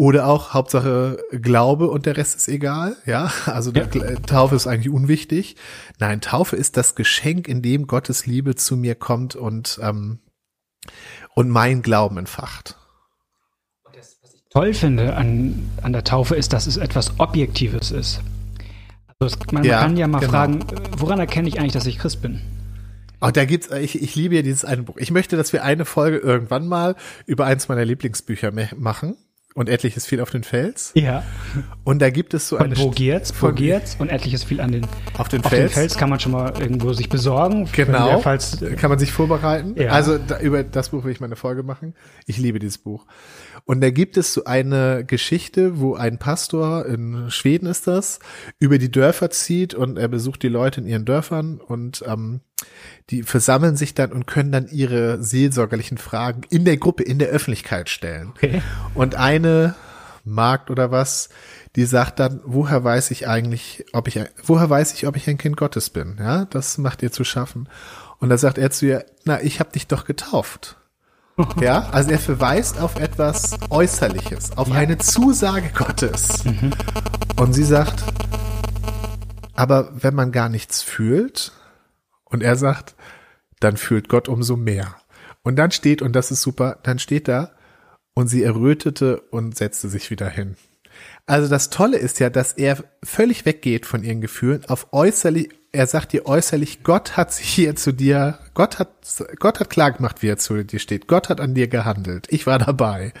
Oder 0.00 0.28
auch 0.28 0.54
Hauptsache 0.54 1.22
Glaube 1.30 1.90
und 1.90 2.06
der 2.06 2.16
Rest 2.16 2.34
ist 2.34 2.48
egal. 2.48 2.96
Ja, 3.04 3.30
also 3.44 3.70
ja. 3.72 3.84
Taufe 4.26 4.54
ist 4.54 4.66
eigentlich 4.66 4.88
unwichtig. 4.88 5.56
Nein, 5.98 6.22
Taufe 6.22 6.56
ist 6.56 6.78
das 6.78 6.94
Geschenk, 6.94 7.46
in 7.48 7.60
dem 7.60 7.86
Gottes 7.86 8.24
Liebe 8.24 8.54
zu 8.54 8.78
mir 8.78 8.94
kommt 8.94 9.36
und, 9.36 9.78
ähm, 9.82 10.20
und 11.34 11.50
mein 11.50 11.82
Glauben 11.82 12.16
entfacht. 12.16 12.78
Das, 13.94 14.16
was 14.22 14.32
ich 14.32 14.42
toll 14.48 14.72
finde 14.72 15.16
an, 15.16 15.70
an 15.82 15.92
der 15.92 16.02
Taufe 16.02 16.34
ist, 16.34 16.54
dass 16.54 16.66
es 16.66 16.78
etwas 16.78 17.20
Objektives 17.20 17.90
ist. 17.90 18.22
Also 19.18 19.36
es, 19.36 19.52
man, 19.52 19.64
ja, 19.64 19.80
kann 19.80 19.98
ja 19.98 20.08
mal 20.08 20.20
genau. 20.20 20.30
fragen, 20.30 20.64
woran 20.96 21.20
erkenne 21.20 21.46
ich 21.46 21.58
eigentlich, 21.58 21.74
dass 21.74 21.84
ich 21.84 21.98
Christ 21.98 22.22
bin? 22.22 22.40
Oh, 23.20 23.28
da 23.30 23.44
gibt's, 23.44 23.70
ich, 23.70 24.00
ich 24.00 24.14
liebe 24.14 24.34
ja 24.36 24.40
dieses 24.40 24.64
eine 24.64 24.82
Buch. 24.82 24.96
Ich 24.96 25.10
möchte, 25.10 25.36
dass 25.36 25.52
wir 25.52 25.62
eine 25.62 25.84
Folge 25.84 26.16
irgendwann 26.16 26.66
mal 26.68 26.96
über 27.26 27.44
eins 27.44 27.68
meiner 27.68 27.84
Lieblingsbücher 27.84 28.50
machen 28.78 29.18
und 29.54 29.68
etliches 29.68 30.06
viel 30.06 30.20
auf 30.20 30.30
den 30.30 30.44
Fels. 30.44 30.92
Ja. 30.94 31.24
Und 31.82 32.00
da 32.00 32.10
gibt 32.10 32.34
es 32.34 32.48
so 32.48 32.56
eine. 32.56 32.76
Wo 32.76 32.90
geht's? 32.90 33.32
Wo 33.40 33.52
geht's? 33.52 33.96
Und 33.98 34.08
etliches 34.08 34.44
viel 34.44 34.60
an 34.60 34.72
den. 34.72 34.86
Auf 35.18 35.28
den 35.28 35.42
Fels. 35.42 35.52
Auf 35.52 35.58
den 35.58 35.68
Fels 35.70 35.96
kann 35.96 36.08
man 36.08 36.20
schon 36.20 36.32
mal 36.32 36.52
irgendwo 36.60 36.92
sich 36.92 37.08
besorgen. 37.08 37.68
Genau. 37.72 38.20
Falls, 38.20 38.58
kann 38.76 38.90
man 38.90 38.98
sich 38.98 39.12
vorbereiten. 39.12 39.74
Ja. 39.76 39.90
Also 39.90 40.18
da, 40.18 40.38
über 40.38 40.62
das 40.62 40.90
Buch 40.90 41.04
will 41.04 41.12
ich 41.12 41.20
meine 41.20 41.36
Folge 41.36 41.62
machen. 41.62 41.94
Ich 42.26 42.38
liebe 42.38 42.58
dieses 42.58 42.78
Buch. 42.78 43.06
Und 43.64 43.80
da 43.80 43.90
gibt 43.90 44.16
es 44.16 44.32
so 44.32 44.44
eine 44.44 45.04
Geschichte, 45.04 45.80
wo 45.80 45.94
ein 45.94 46.18
Pastor 46.18 46.86
in 46.86 47.30
Schweden 47.30 47.66
ist 47.66 47.86
das, 47.86 48.18
über 48.58 48.78
die 48.78 48.90
Dörfer 48.90 49.30
zieht 49.30 49.74
und 49.74 49.98
er 49.98 50.08
besucht 50.08 50.42
die 50.42 50.48
Leute 50.48 50.80
in 50.80 50.86
ihren 50.86 51.04
Dörfern 51.04 51.60
und 51.60 52.04
ähm, 52.06 52.40
die 53.10 53.22
versammeln 53.22 53.76
sich 53.76 53.94
dann 53.94 54.12
und 54.12 54.26
können 54.26 54.52
dann 54.52 54.68
ihre 54.68 55.22
seelsorgerlichen 55.22 55.98
Fragen 55.98 56.42
in 56.50 56.64
der 56.64 56.76
Gruppe, 56.76 57.02
in 57.02 57.18
der 57.18 57.28
Öffentlichkeit 57.28 57.88
stellen. 57.88 58.30
Okay. 58.30 58.62
Und 58.94 59.14
eine 59.14 59.74
Magd 60.24 60.70
oder 60.70 60.90
was, 60.90 61.30
die 61.76 61.84
sagt 61.84 62.20
dann, 62.20 62.40
woher 62.44 62.84
weiß 62.84 63.10
ich 63.10 63.28
eigentlich, 63.28 63.84
ob 63.92 64.08
ich, 64.08 64.20
woher 64.44 64.68
weiß 64.68 64.92
ich, 64.94 65.06
ob 65.06 65.16
ich 65.16 65.28
ein 65.28 65.38
Kind 65.38 65.56
Gottes 65.56 65.90
bin? 65.90 66.16
Ja, 66.18 66.44
das 66.46 66.78
macht 66.78 67.02
ihr 67.02 67.12
zu 67.12 67.24
schaffen. 67.24 67.68
Und 68.18 68.28
da 68.28 68.36
sagt 68.36 68.58
er 68.58 68.70
zu 68.70 68.86
ihr, 68.86 69.06
na, 69.24 69.42
ich 69.42 69.60
habe 69.60 69.72
dich 69.72 69.86
doch 69.86 70.04
getauft. 70.04 70.76
Ja, 71.60 71.88
also 71.90 72.10
er 72.10 72.18
verweist 72.18 72.80
auf 72.80 72.96
etwas 72.96 73.58
Äußerliches, 73.70 74.56
auf 74.56 74.68
ja. 74.68 74.74
eine 74.74 74.98
Zusage 74.98 75.70
Gottes. 75.74 76.44
Mhm. 76.44 76.72
Und 77.36 77.52
sie 77.52 77.64
sagt, 77.64 78.02
aber 79.54 79.90
wenn 79.94 80.14
man 80.14 80.32
gar 80.32 80.48
nichts 80.48 80.82
fühlt, 80.82 81.52
und 82.24 82.42
er 82.42 82.56
sagt, 82.56 82.94
dann 83.58 83.76
fühlt 83.76 84.08
Gott 84.08 84.28
umso 84.28 84.56
mehr. 84.56 84.96
Und 85.42 85.56
dann 85.56 85.70
steht, 85.70 86.00
und 86.00 86.14
das 86.14 86.30
ist 86.30 86.42
super, 86.42 86.78
dann 86.82 86.98
steht 86.98 87.28
da, 87.28 87.52
und 88.14 88.28
sie 88.28 88.42
errötete 88.42 89.20
und 89.20 89.56
setzte 89.56 89.88
sich 89.88 90.10
wieder 90.10 90.28
hin. 90.28 90.56
Also 91.30 91.46
das 91.46 91.70
Tolle 91.70 91.96
ist 91.96 92.18
ja, 92.18 92.28
dass 92.28 92.54
er 92.54 92.82
völlig 93.04 93.46
weggeht 93.46 93.86
von 93.86 94.02
ihren 94.02 94.20
Gefühlen 94.20 94.64
auf 94.64 94.88
äußerlich, 94.92 95.50
er 95.70 95.86
sagt 95.86 96.12
dir 96.12 96.26
äußerlich, 96.26 96.82
Gott 96.82 97.16
hat 97.16 97.32
sich 97.32 97.46
hier 97.46 97.76
zu 97.76 97.92
dir, 97.92 98.40
Gott 98.54 98.80
hat, 98.80 98.88
Gott 99.38 99.60
hat 99.60 99.70
klar 99.70 99.92
gemacht, 99.92 100.22
wie 100.22 100.26
er 100.26 100.38
zu 100.38 100.64
dir 100.64 100.80
steht. 100.80 101.06
Gott 101.06 101.28
hat 101.28 101.40
an 101.40 101.54
dir 101.54 101.68
gehandelt. 101.68 102.26
Ich 102.30 102.48
war 102.48 102.58
dabei. 102.58 103.12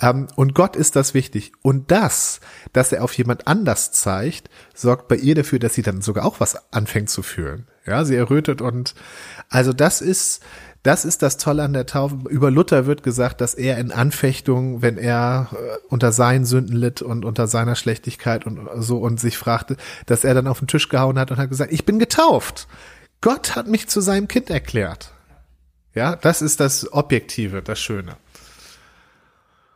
Ähm, 0.00 0.26
und 0.34 0.54
Gott 0.56 0.74
ist 0.74 0.96
das 0.96 1.14
wichtig. 1.14 1.52
Und 1.62 1.92
das, 1.92 2.40
dass 2.72 2.90
er 2.90 3.04
auf 3.04 3.12
jemand 3.12 3.46
anders 3.46 3.92
zeigt, 3.92 4.50
sorgt 4.74 5.06
bei 5.06 5.14
ihr 5.14 5.36
dafür, 5.36 5.60
dass 5.60 5.74
sie 5.74 5.82
dann 5.82 6.02
sogar 6.02 6.24
auch 6.24 6.40
was 6.40 6.72
anfängt 6.72 7.10
zu 7.10 7.22
fühlen. 7.22 7.68
Ja, 7.86 8.04
sie 8.04 8.16
errötet 8.16 8.60
und 8.60 8.96
also 9.48 9.72
das 9.72 10.00
ist, 10.00 10.42
das 10.82 11.04
ist 11.04 11.22
das 11.22 11.36
Tolle 11.36 11.64
an 11.64 11.72
der 11.72 11.86
Taufe. 11.86 12.16
Über 12.28 12.50
Luther 12.50 12.86
wird 12.86 13.02
gesagt, 13.02 13.40
dass 13.40 13.54
er 13.54 13.78
in 13.78 13.90
Anfechtung, 13.90 14.82
wenn 14.82 14.98
er 14.98 15.48
äh, 15.52 15.78
unter 15.88 16.12
seinen 16.12 16.44
Sünden 16.44 16.76
litt 16.76 17.02
und 17.02 17.24
unter 17.24 17.46
seiner 17.46 17.74
Schlechtigkeit 17.74 18.46
und 18.46 18.68
so 18.76 18.98
und 18.98 19.18
sich 19.18 19.36
fragte, 19.36 19.76
dass 20.06 20.24
er 20.24 20.34
dann 20.34 20.46
auf 20.46 20.58
den 20.58 20.68
Tisch 20.68 20.88
gehauen 20.88 21.18
hat 21.18 21.30
und 21.30 21.38
hat 21.38 21.48
gesagt, 21.48 21.72
ich 21.72 21.84
bin 21.84 21.98
getauft. 21.98 22.68
Gott 23.20 23.56
hat 23.56 23.66
mich 23.66 23.88
zu 23.88 24.00
seinem 24.00 24.28
Kind 24.28 24.50
erklärt. 24.50 25.12
Ja, 25.94 26.14
das 26.14 26.42
ist 26.42 26.60
das 26.60 26.92
Objektive, 26.92 27.62
das 27.62 27.80
Schöne. 27.80 28.16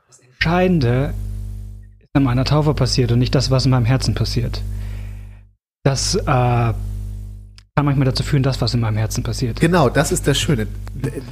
Das 0.09 0.19
Entscheidende 0.21 1.15
ist 2.01 2.09
in 2.15 2.23
meiner 2.23 2.45
Taufe 2.45 2.75
passiert 2.75 3.11
und 3.11 3.19
nicht 3.19 3.35
das, 3.35 3.51
was 3.51 3.65
in 3.65 3.71
meinem 3.71 3.87
Herzen 3.87 4.15
passiert. 4.15 4.63
Das 5.83 6.15
äh, 6.15 6.75
kann 7.81 7.87
manchmal 7.87 8.05
dazu 8.05 8.23
führen, 8.23 8.43
das, 8.43 8.61
was 8.61 8.75
in 8.75 8.81
meinem 8.81 8.99
Herzen 8.99 9.23
passiert. 9.23 9.59
Genau, 9.59 9.89
das 9.89 10.13
ist 10.13 10.27
das 10.27 10.39
Schöne. 10.39 10.67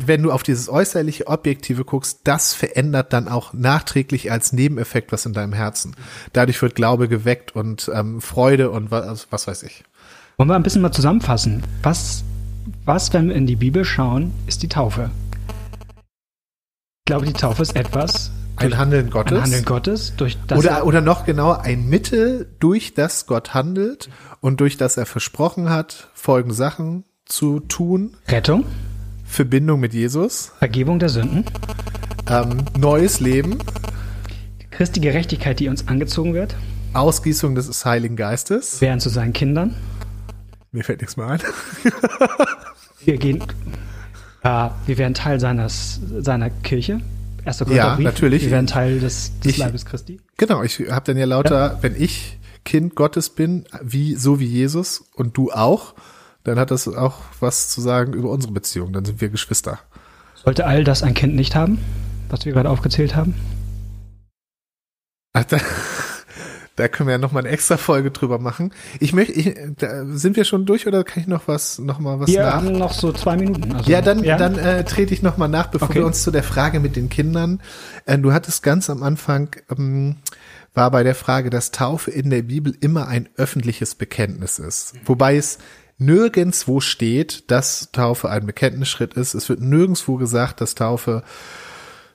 Wenn 0.06 0.22
du 0.22 0.32
auf 0.32 0.42
dieses 0.42 0.70
äußerliche 0.70 1.26
Objektive 1.26 1.84
guckst, 1.84 2.20
das 2.24 2.54
verändert 2.54 3.12
dann 3.12 3.28
auch 3.28 3.52
nachträglich 3.52 4.32
als 4.32 4.54
Nebeneffekt 4.54 5.12
was 5.12 5.26
in 5.26 5.34
deinem 5.34 5.52
Herzen. 5.52 5.94
Dadurch 6.32 6.62
wird 6.62 6.74
Glaube 6.74 7.06
geweckt 7.08 7.54
und 7.54 7.90
ähm, 7.94 8.22
Freude 8.22 8.70
und 8.70 8.90
was, 8.90 9.26
was 9.30 9.46
weiß 9.46 9.62
ich. 9.64 9.84
Wollen 10.38 10.48
wir 10.48 10.56
ein 10.56 10.62
bisschen 10.62 10.80
mal 10.80 10.90
zusammenfassen? 10.90 11.64
Was, 11.82 12.24
was, 12.86 13.12
wenn 13.12 13.28
wir 13.28 13.36
in 13.36 13.46
die 13.46 13.56
Bibel 13.56 13.84
schauen, 13.84 14.32
ist 14.46 14.62
die 14.62 14.68
Taufe? 14.68 15.10
Ich 15.98 17.04
glaube, 17.04 17.26
die 17.26 17.34
Taufe 17.34 17.60
ist 17.60 17.76
etwas, 17.76 18.30
ein 18.60 18.76
Handeln 18.76 19.10
Gottes. 19.10 19.36
Ein 19.36 19.44
Handeln 19.44 19.64
Gottes 19.64 20.14
durch 20.16 20.36
das 20.46 20.58
oder 20.58 20.84
oder 20.84 21.00
noch 21.00 21.24
genauer 21.24 21.60
ein 21.60 21.88
Mittel, 21.88 22.48
durch 22.58 22.94
das 22.94 23.26
Gott 23.26 23.54
handelt 23.54 24.08
und 24.40 24.60
durch 24.60 24.76
das 24.76 24.96
er 24.96 25.06
versprochen 25.06 25.70
hat, 25.70 26.08
folgende 26.14 26.54
Sachen 26.54 27.04
zu 27.24 27.60
tun. 27.60 28.16
Rettung. 28.28 28.64
Verbindung 29.24 29.80
mit 29.80 29.92
Jesus. 29.92 30.52
Vergebung 30.58 30.98
der 30.98 31.10
Sünden. 31.10 31.44
Ähm, 32.28 32.64
neues 32.78 33.20
Leben. 33.20 33.58
Christi 34.70 35.00
Gerechtigkeit, 35.00 35.60
die 35.60 35.68
uns 35.68 35.88
angezogen 35.88 36.34
wird. 36.34 36.54
Ausgießung 36.94 37.54
des 37.54 37.84
Heiligen 37.84 38.16
Geistes. 38.16 38.80
Werden 38.80 39.00
zu 39.00 39.08
seinen 39.08 39.32
Kindern. 39.32 39.74
Mir 40.72 40.84
fällt 40.84 41.00
nichts 41.00 41.16
mehr 41.16 41.26
ein. 41.26 41.40
wir 43.04 43.16
gehen, 43.18 43.42
äh, 44.42 44.68
wir 44.86 44.98
werden 44.98 45.14
Teil 45.14 45.40
seines, 45.40 46.00
seiner 46.20 46.50
Kirche. 46.50 47.00
Erster. 47.44 47.70
Ja, 47.70 47.96
natürlich. 47.98 48.42
Wir 48.42 48.50
werden 48.50 48.66
Teil 48.66 49.00
des, 49.00 49.38
des 49.40 49.52
ich, 49.52 49.58
Leibes 49.58 49.86
Christi. 49.86 50.20
Genau, 50.36 50.62
ich 50.62 50.78
habe 50.90 51.04
dann 51.04 51.16
ja 51.16 51.24
lauter, 51.24 51.74
ja. 51.74 51.78
wenn 51.82 52.00
ich 52.00 52.37
Kind 52.68 52.94
Gottes 52.94 53.30
bin, 53.30 53.64
wie 53.80 54.14
so 54.14 54.40
wie 54.40 54.44
Jesus 54.44 55.02
und 55.14 55.38
du 55.38 55.50
auch, 55.50 55.94
dann 56.44 56.58
hat 56.58 56.70
das 56.70 56.86
auch 56.86 57.14
was 57.40 57.70
zu 57.70 57.80
sagen 57.80 58.12
über 58.12 58.28
unsere 58.28 58.52
Beziehung. 58.52 58.92
Dann 58.92 59.06
sind 59.06 59.22
wir 59.22 59.30
Geschwister. 59.30 59.78
Sollte 60.34 60.66
all 60.66 60.84
das 60.84 61.02
ein 61.02 61.14
Kind 61.14 61.34
nicht 61.34 61.56
haben, 61.56 61.78
was 62.28 62.44
wir 62.44 62.52
gerade 62.52 62.68
aufgezählt 62.68 63.16
haben? 63.16 63.34
Ach, 65.32 65.44
da, 65.44 65.56
da 66.76 66.88
können 66.88 67.06
wir 67.06 67.12
ja 67.12 67.18
noch 67.18 67.32
mal 67.32 67.40
eine 67.40 67.48
extra 67.48 67.78
Folge 67.78 68.10
drüber 68.10 68.38
machen. 68.38 68.74
Ich 69.00 69.14
möchte, 69.14 69.32
ich, 69.32 69.54
da, 69.78 70.04
sind 70.04 70.36
wir 70.36 70.44
schon 70.44 70.66
durch 70.66 70.86
oder 70.86 71.04
kann 71.04 71.22
ich 71.22 71.26
noch 71.26 71.48
was, 71.48 71.78
noch 71.78 71.98
mal 72.00 72.20
was 72.20 72.28
wir 72.28 72.42
nach? 72.42 72.52
Haben 72.52 72.72
noch 72.72 72.92
so 72.92 73.12
zwei 73.12 73.38
Minuten. 73.38 73.76
Also, 73.76 73.90
ja, 73.90 74.02
dann, 74.02 74.22
ja? 74.22 74.36
dann 74.36 74.58
äh, 74.58 74.84
trete 74.84 75.14
ich 75.14 75.22
noch 75.22 75.38
mal 75.38 75.48
nach, 75.48 75.68
bevor 75.68 75.88
okay. 75.88 76.00
wir 76.00 76.06
uns 76.06 76.22
zu 76.22 76.30
der 76.30 76.42
Frage 76.42 76.80
mit 76.80 76.96
den 76.96 77.08
Kindern. 77.08 77.62
Äh, 78.04 78.18
du 78.18 78.34
hattest 78.34 78.62
ganz 78.62 78.90
am 78.90 79.02
Anfang 79.02 79.56
ähm, 79.70 80.16
war 80.78 80.90
bei 80.92 81.02
der 81.02 81.16
Frage, 81.16 81.50
dass 81.50 81.72
Taufe 81.72 82.12
in 82.12 82.30
der 82.30 82.42
Bibel 82.42 82.72
immer 82.80 83.08
ein 83.08 83.28
öffentliches 83.36 83.96
Bekenntnis 83.96 84.60
ist, 84.60 84.94
wobei 85.04 85.36
es 85.36 85.58
nirgendswo 85.98 86.78
steht, 86.78 87.50
dass 87.50 87.90
Taufe 87.90 88.30
ein 88.30 88.46
Bekenntnisschritt 88.46 89.14
ist. 89.14 89.34
Es 89.34 89.48
wird 89.48 89.60
nirgendswo 89.60 90.16
gesagt, 90.16 90.60
dass 90.60 90.76
Taufe 90.76 91.24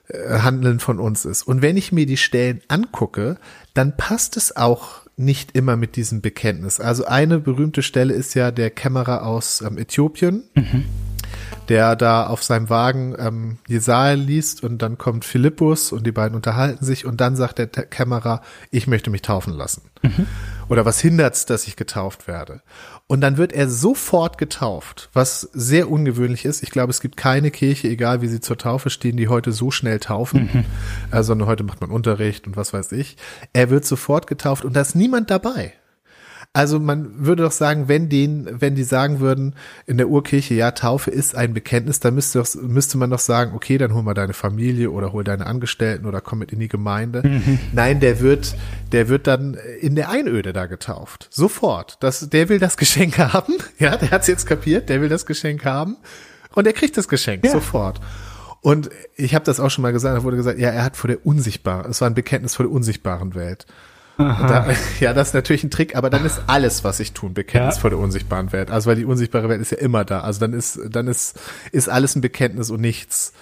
äh, 0.08 0.38
Handeln 0.38 0.80
von 0.80 0.98
uns 0.98 1.26
ist. 1.26 1.42
Und 1.42 1.60
wenn 1.60 1.76
ich 1.76 1.92
mir 1.92 2.06
die 2.06 2.16
Stellen 2.16 2.62
angucke, 2.68 3.36
dann 3.74 3.96
passt 3.98 4.38
es 4.38 4.56
auch 4.56 5.02
nicht 5.16 5.54
immer 5.54 5.76
mit 5.76 5.96
diesem 5.96 6.22
Bekenntnis. 6.22 6.80
Also 6.80 7.04
eine 7.04 7.38
berühmte 7.38 7.82
Stelle 7.82 8.14
ist 8.14 8.32
ja 8.32 8.50
der 8.50 8.70
Kämmerer 8.70 9.26
aus 9.26 9.60
ähm, 9.60 9.76
Äthiopien, 9.76 10.44
mhm. 10.54 10.84
Der 11.68 11.96
da 11.96 12.26
auf 12.26 12.42
seinem 12.42 12.68
Wagen 12.68 13.14
ähm, 13.18 13.58
Jesaja 13.66 14.14
liest 14.14 14.62
und 14.62 14.78
dann 14.82 14.98
kommt 14.98 15.24
Philippus 15.24 15.92
und 15.92 16.06
die 16.06 16.12
beiden 16.12 16.36
unterhalten 16.36 16.84
sich 16.84 17.06
und 17.06 17.20
dann 17.20 17.36
sagt 17.36 17.58
der 17.58 17.66
Kämmerer, 17.66 18.42
ich 18.70 18.86
möchte 18.86 19.10
mich 19.10 19.22
taufen 19.22 19.52
lassen. 19.54 19.82
Mhm. 20.02 20.26
Oder 20.68 20.84
was 20.84 21.00
hindert's, 21.00 21.46
dass 21.46 21.66
ich 21.66 21.76
getauft 21.76 22.26
werde? 22.26 22.62
Und 23.06 23.20
dann 23.20 23.36
wird 23.36 23.52
er 23.52 23.68
sofort 23.68 24.38
getauft, 24.38 25.10
was 25.12 25.42
sehr 25.52 25.90
ungewöhnlich 25.90 26.44
ist. 26.44 26.62
Ich 26.62 26.70
glaube, 26.70 26.90
es 26.90 27.00
gibt 27.00 27.16
keine 27.16 27.50
Kirche, 27.50 27.88
egal 27.88 28.22
wie 28.22 28.28
sie 28.28 28.40
zur 28.40 28.56
Taufe 28.56 28.88
stehen, 28.90 29.16
die 29.16 29.28
heute 29.28 29.52
so 29.52 29.70
schnell 29.70 30.00
taufen, 30.00 30.50
mhm. 30.52 30.64
äh, 31.10 31.22
sondern 31.22 31.48
heute 31.48 31.64
macht 31.64 31.80
man 31.80 31.90
Unterricht 31.90 32.46
und 32.46 32.56
was 32.56 32.72
weiß 32.72 32.92
ich. 32.92 33.16
Er 33.52 33.70
wird 33.70 33.84
sofort 33.84 34.26
getauft 34.26 34.64
und 34.64 34.74
da 34.74 34.80
ist 34.80 34.94
niemand 34.94 35.30
dabei. 35.30 35.74
Also 36.56 36.78
man 36.78 37.26
würde 37.26 37.42
doch 37.42 37.50
sagen, 37.50 37.88
wenn 37.88 38.08
den, 38.08 38.48
wenn 38.60 38.76
die 38.76 38.84
sagen 38.84 39.18
würden 39.18 39.56
in 39.86 39.96
der 39.96 40.08
Urkirche, 40.08 40.54
ja, 40.54 40.70
Taufe 40.70 41.10
ist 41.10 41.34
ein 41.34 41.52
Bekenntnis, 41.52 41.98
dann 41.98 42.14
müsste, 42.14 42.38
doch, 42.38 42.54
müsste 42.62 42.96
man 42.96 43.10
doch 43.10 43.18
sagen, 43.18 43.56
okay, 43.56 43.76
dann 43.76 43.92
hol 43.92 44.04
mal 44.04 44.14
deine 44.14 44.34
Familie 44.34 44.92
oder 44.92 45.12
hol 45.12 45.24
deine 45.24 45.46
Angestellten 45.46 46.06
oder 46.06 46.20
komm 46.20 46.38
mit 46.38 46.52
in 46.52 46.60
die 46.60 46.68
Gemeinde. 46.68 47.26
Mhm. 47.26 47.58
Nein, 47.72 47.98
der 47.98 48.20
wird, 48.20 48.54
der 48.92 49.08
wird 49.08 49.26
dann 49.26 49.54
in 49.80 49.96
der 49.96 50.10
Einöde 50.10 50.52
da 50.52 50.66
getauft. 50.66 51.26
Sofort. 51.32 51.96
Das, 51.98 52.30
der 52.30 52.48
will 52.48 52.60
das 52.60 52.76
Geschenk 52.76 53.18
haben. 53.18 53.54
Ja, 53.80 53.96
der 53.96 54.12
hat's 54.12 54.28
jetzt 54.28 54.46
kapiert, 54.46 54.88
der 54.88 55.00
will 55.00 55.08
das 55.08 55.26
Geschenk 55.26 55.64
haben. 55.64 55.96
Und 56.54 56.68
er 56.68 56.72
kriegt 56.72 56.96
das 56.96 57.08
Geschenk 57.08 57.44
ja. 57.44 57.50
sofort. 57.50 58.00
Und 58.60 58.90
ich 59.16 59.34
habe 59.34 59.44
das 59.44 59.58
auch 59.58 59.70
schon 59.70 59.82
mal 59.82 59.92
gesagt, 59.92 60.16
da 60.16 60.22
wurde 60.22 60.36
gesagt, 60.36 60.60
ja, 60.60 60.70
er 60.70 60.84
hat 60.84 60.96
vor 60.96 61.08
der 61.08 61.26
unsichtbaren, 61.26 61.90
es 61.90 62.00
war 62.00 62.08
ein 62.08 62.14
Bekenntnis 62.14 62.54
vor 62.54 62.64
der 62.64 62.72
unsichtbaren 62.72 63.34
Welt. 63.34 63.66
Da, 64.16 64.66
ja, 65.00 65.12
das 65.12 65.28
ist 65.28 65.34
natürlich 65.34 65.64
ein 65.64 65.70
Trick, 65.70 65.96
aber 65.96 66.10
dann 66.10 66.24
ist 66.24 66.42
alles, 66.46 66.84
was 66.84 67.00
ich 67.00 67.12
tun, 67.12 67.34
Bekenntnis 67.34 67.76
ja. 67.76 67.80
vor 67.80 67.90
der 67.90 67.98
unsichtbaren 67.98 68.52
Welt. 68.52 68.70
Also 68.70 68.88
weil 68.88 68.96
die 68.96 69.04
unsichtbare 69.04 69.48
Welt 69.48 69.60
ist 69.60 69.72
ja 69.72 69.78
immer 69.78 70.04
da. 70.04 70.20
Also 70.20 70.40
dann 70.40 70.52
ist, 70.52 70.78
dann 70.88 71.08
ist, 71.08 71.38
ist 71.72 71.88
alles 71.88 72.14
ein 72.16 72.20
Bekenntnis 72.20 72.70
und 72.70 72.80
nichts 72.80 73.32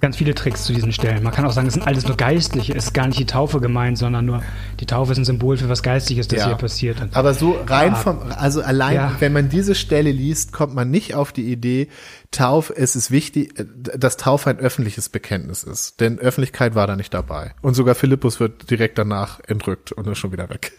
ganz 0.00 0.16
viele 0.16 0.34
Tricks 0.34 0.64
zu 0.64 0.72
diesen 0.72 0.92
Stellen. 0.92 1.22
Man 1.22 1.32
kann 1.32 1.44
auch 1.46 1.52
sagen, 1.52 1.68
es 1.68 1.74
sind 1.74 1.86
alles 1.86 2.06
nur 2.06 2.16
Geistliche. 2.16 2.74
Es 2.74 2.86
ist 2.86 2.92
gar 2.92 3.06
nicht 3.06 3.18
die 3.18 3.26
Taufe 3.26 3.60
gemeint, 3.60 3.98
sondern 3.98 4.26
nur 4.26 4.42
die 4.80 4.86
Taufe 4.86 5.12
ist 5.12 5.18
ein 5.18 5.24
Symbol 5.24 5.56
für 5.56 5.68
was 5.68 5.82
Geistliches, 5.82 6.28
das 6.28 6.40
ja. 6.40 6.46
hier 6.48 6.56
passiert. 6.56 7.00
Und 7.00 7.16
Aber 7.16 7.34
so 7.34 7.58
rein 7.66 7.92
ja. 7.92 7.94
vom, 7.94 8.18
also 8.36 8.62
allein, 8.62 9.12
wenn 9.20 9.32
man 9.32 9.48
diese 9.48 9.74
Stelle 9.74 10.10
liest, 10.12 10.52
kommt 10.52 10.74
man 10.74 10.90
nicht 10.90 11.14
auf 11.14 11.32
die 11.32 11.50
Idee, 11.50 11.88
Taufe, 12.36 12.74
es 12.76 12.96
ist 12.96 13.10
wichtig, 13.10 13.54
dass 13.96 14.16
Taufe 14.16 14.50
ein 14.50 14.58
öffentliches 14.58 15.08
Bekenntnis 15.08 15.62
ist. 15.62 16.00
Denn 16.00 16.18
Öffentlichkeit 16.18 16.74
war 16.74 16.86
da 16.86 16.94
nicht 16.94 17.14
dabei. 17.14 17.54
Und 17.62 17.74
sogar 17.74 17.94
Philippus 17.94 18.40
wird 18.40 18.70
direkt 18.70 18.98
danach 18.98 19.40
entrückt 19.46 19.92
und 19.92 20.06
ist 20.06 20.18
schon 20.18 20.32
wieder 20.32 20.50
weg. 20.50 20.72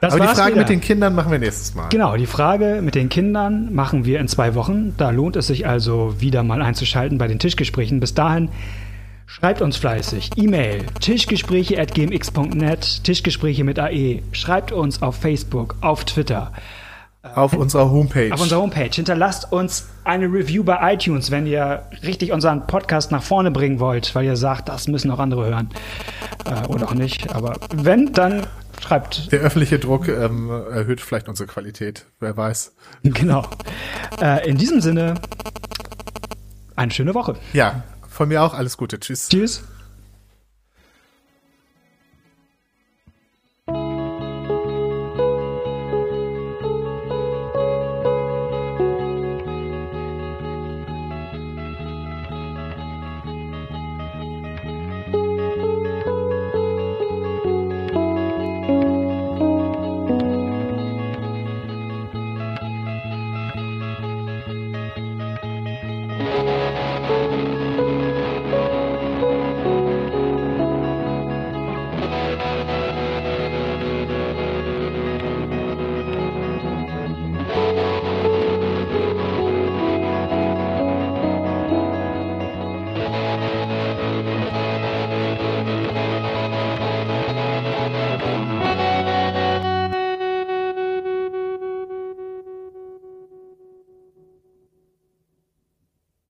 Das 0.00 0.14
Aber 0.14 0.26
die 0.26 0.34
Frage 0.34 0.52
wieder. 0.52 0.62
mit 0.62 0.68
den 0.68 0.80
Kindern 0.80 1.14
machen 1.14 1.30
wir 1.30 1.38
nächstes 1.38 1.76
Mal. 1.76 1.88
Genau, 1.90 2.16
die 2.16 2.26
Frage 2.26 2.80
mit 2.82 2.96
den 2.96 3.08
Kindern 3.08 3.72
machen 3.72 4.04
wir 4.04 4.18
in 4.18 4.26
zwei 4.26 4.56
Wochen. 4.56 4.96
Da 4.96 5.10
lohnt 5.10 5.36
es 5.36 5.46
sich 5.46 5.68
also 5.68 6.20
wieder 6.20 6.42
mal 6.42 6.60
einzuschalten 6.60 7.18
bei 7.18 7.28
den 7.28 7.38
Tischgesprächen. 7.38 8.00
Bis 8.00 8.12
dahin 8.12 8.48
schreibt 9.26 9.62
uns 9.62 9.76
fleißig. 9.76 10.30
E-Mail 10.34 10.84
tischgespräche 11.00 11.80
at 11.80 11.94
gmx.net, 11.94 13.04
Tischgespräche 13.04 13.62
mit 13.62 13.78
AE. 13.78 14.22
Schreibt 14.32 14.72
uns 14.72 15.00
auf 15.00 15.14
Facebook, 15.14 15.76
auf 15.80 16.04
Twitter. 16.04 16.52
Auf 17.22 17.52
unserer 17.52 17.88
Homepage. 17.90 18.32
Auf 18.32 18.40
unserer 18.40 18.60
Homepage. 18.60 18.90
Hinterlasst 18.92 19.52
uns 19.52 19.86
eine 20.02 20.26
Review 20.26 20.64
bei 20.64 20.94
iTunes, 20.94 21.30
wenn 21.30 21.46
ihr 21.46 21.86
richtig 22.02 22.32
unseren 22.32 22.66
Podcast 22.66 23.12
nach 23.12 23.22
vorne 23.22 23.52
bringen 23.52 23.78
wollt, 23.78 24.12
weil 24.16 24.24
ihr 24.24 24.36
sagt, 24.36 24.68
das 24.68 24.88
müssen 24.88 25.08
auch 25.12 25.20
andere 25.20 25.46
hören. 25.46 25.70
Äh, 26.44 26.66
oder 26.66 26.88
auch 26.88 26.94
nicht. 26.94 27.32
Aber 27.32 27.56
wenn, 27.72 28.12
dann 28.12 28.46
schreibt. 28.80 29.30
Der 29.30 29.38
öffentliche 29.40 29.78
Druck 29.78 30.08
ähm, 30.08 30.50
erhöht 30.50 31.00
vielleicht 31.00 31.28
unsere 31.28 31.46
Qualität, 31.46 32.06
wer 32.18 32.36
weiß. 32.36 32.74
Genau. 33.04 33.46
Äh, 34.20 34.48
in 34.48 34.56
diesem 34.58 34.80
Sinne, 34.80 35.14
eine 36.74 36.90
schöne 36.90 37.14
Woche. 37.14 37.36
Ja, 37.52 37.84
von 38.08 38.28
mir 38.28 38.42
auch 38.42 38.54
alles 38.54 38.76
Gute. 38.76 38.98
Tschüss. 38.98 39.28
Tschüss. 39.28 39.62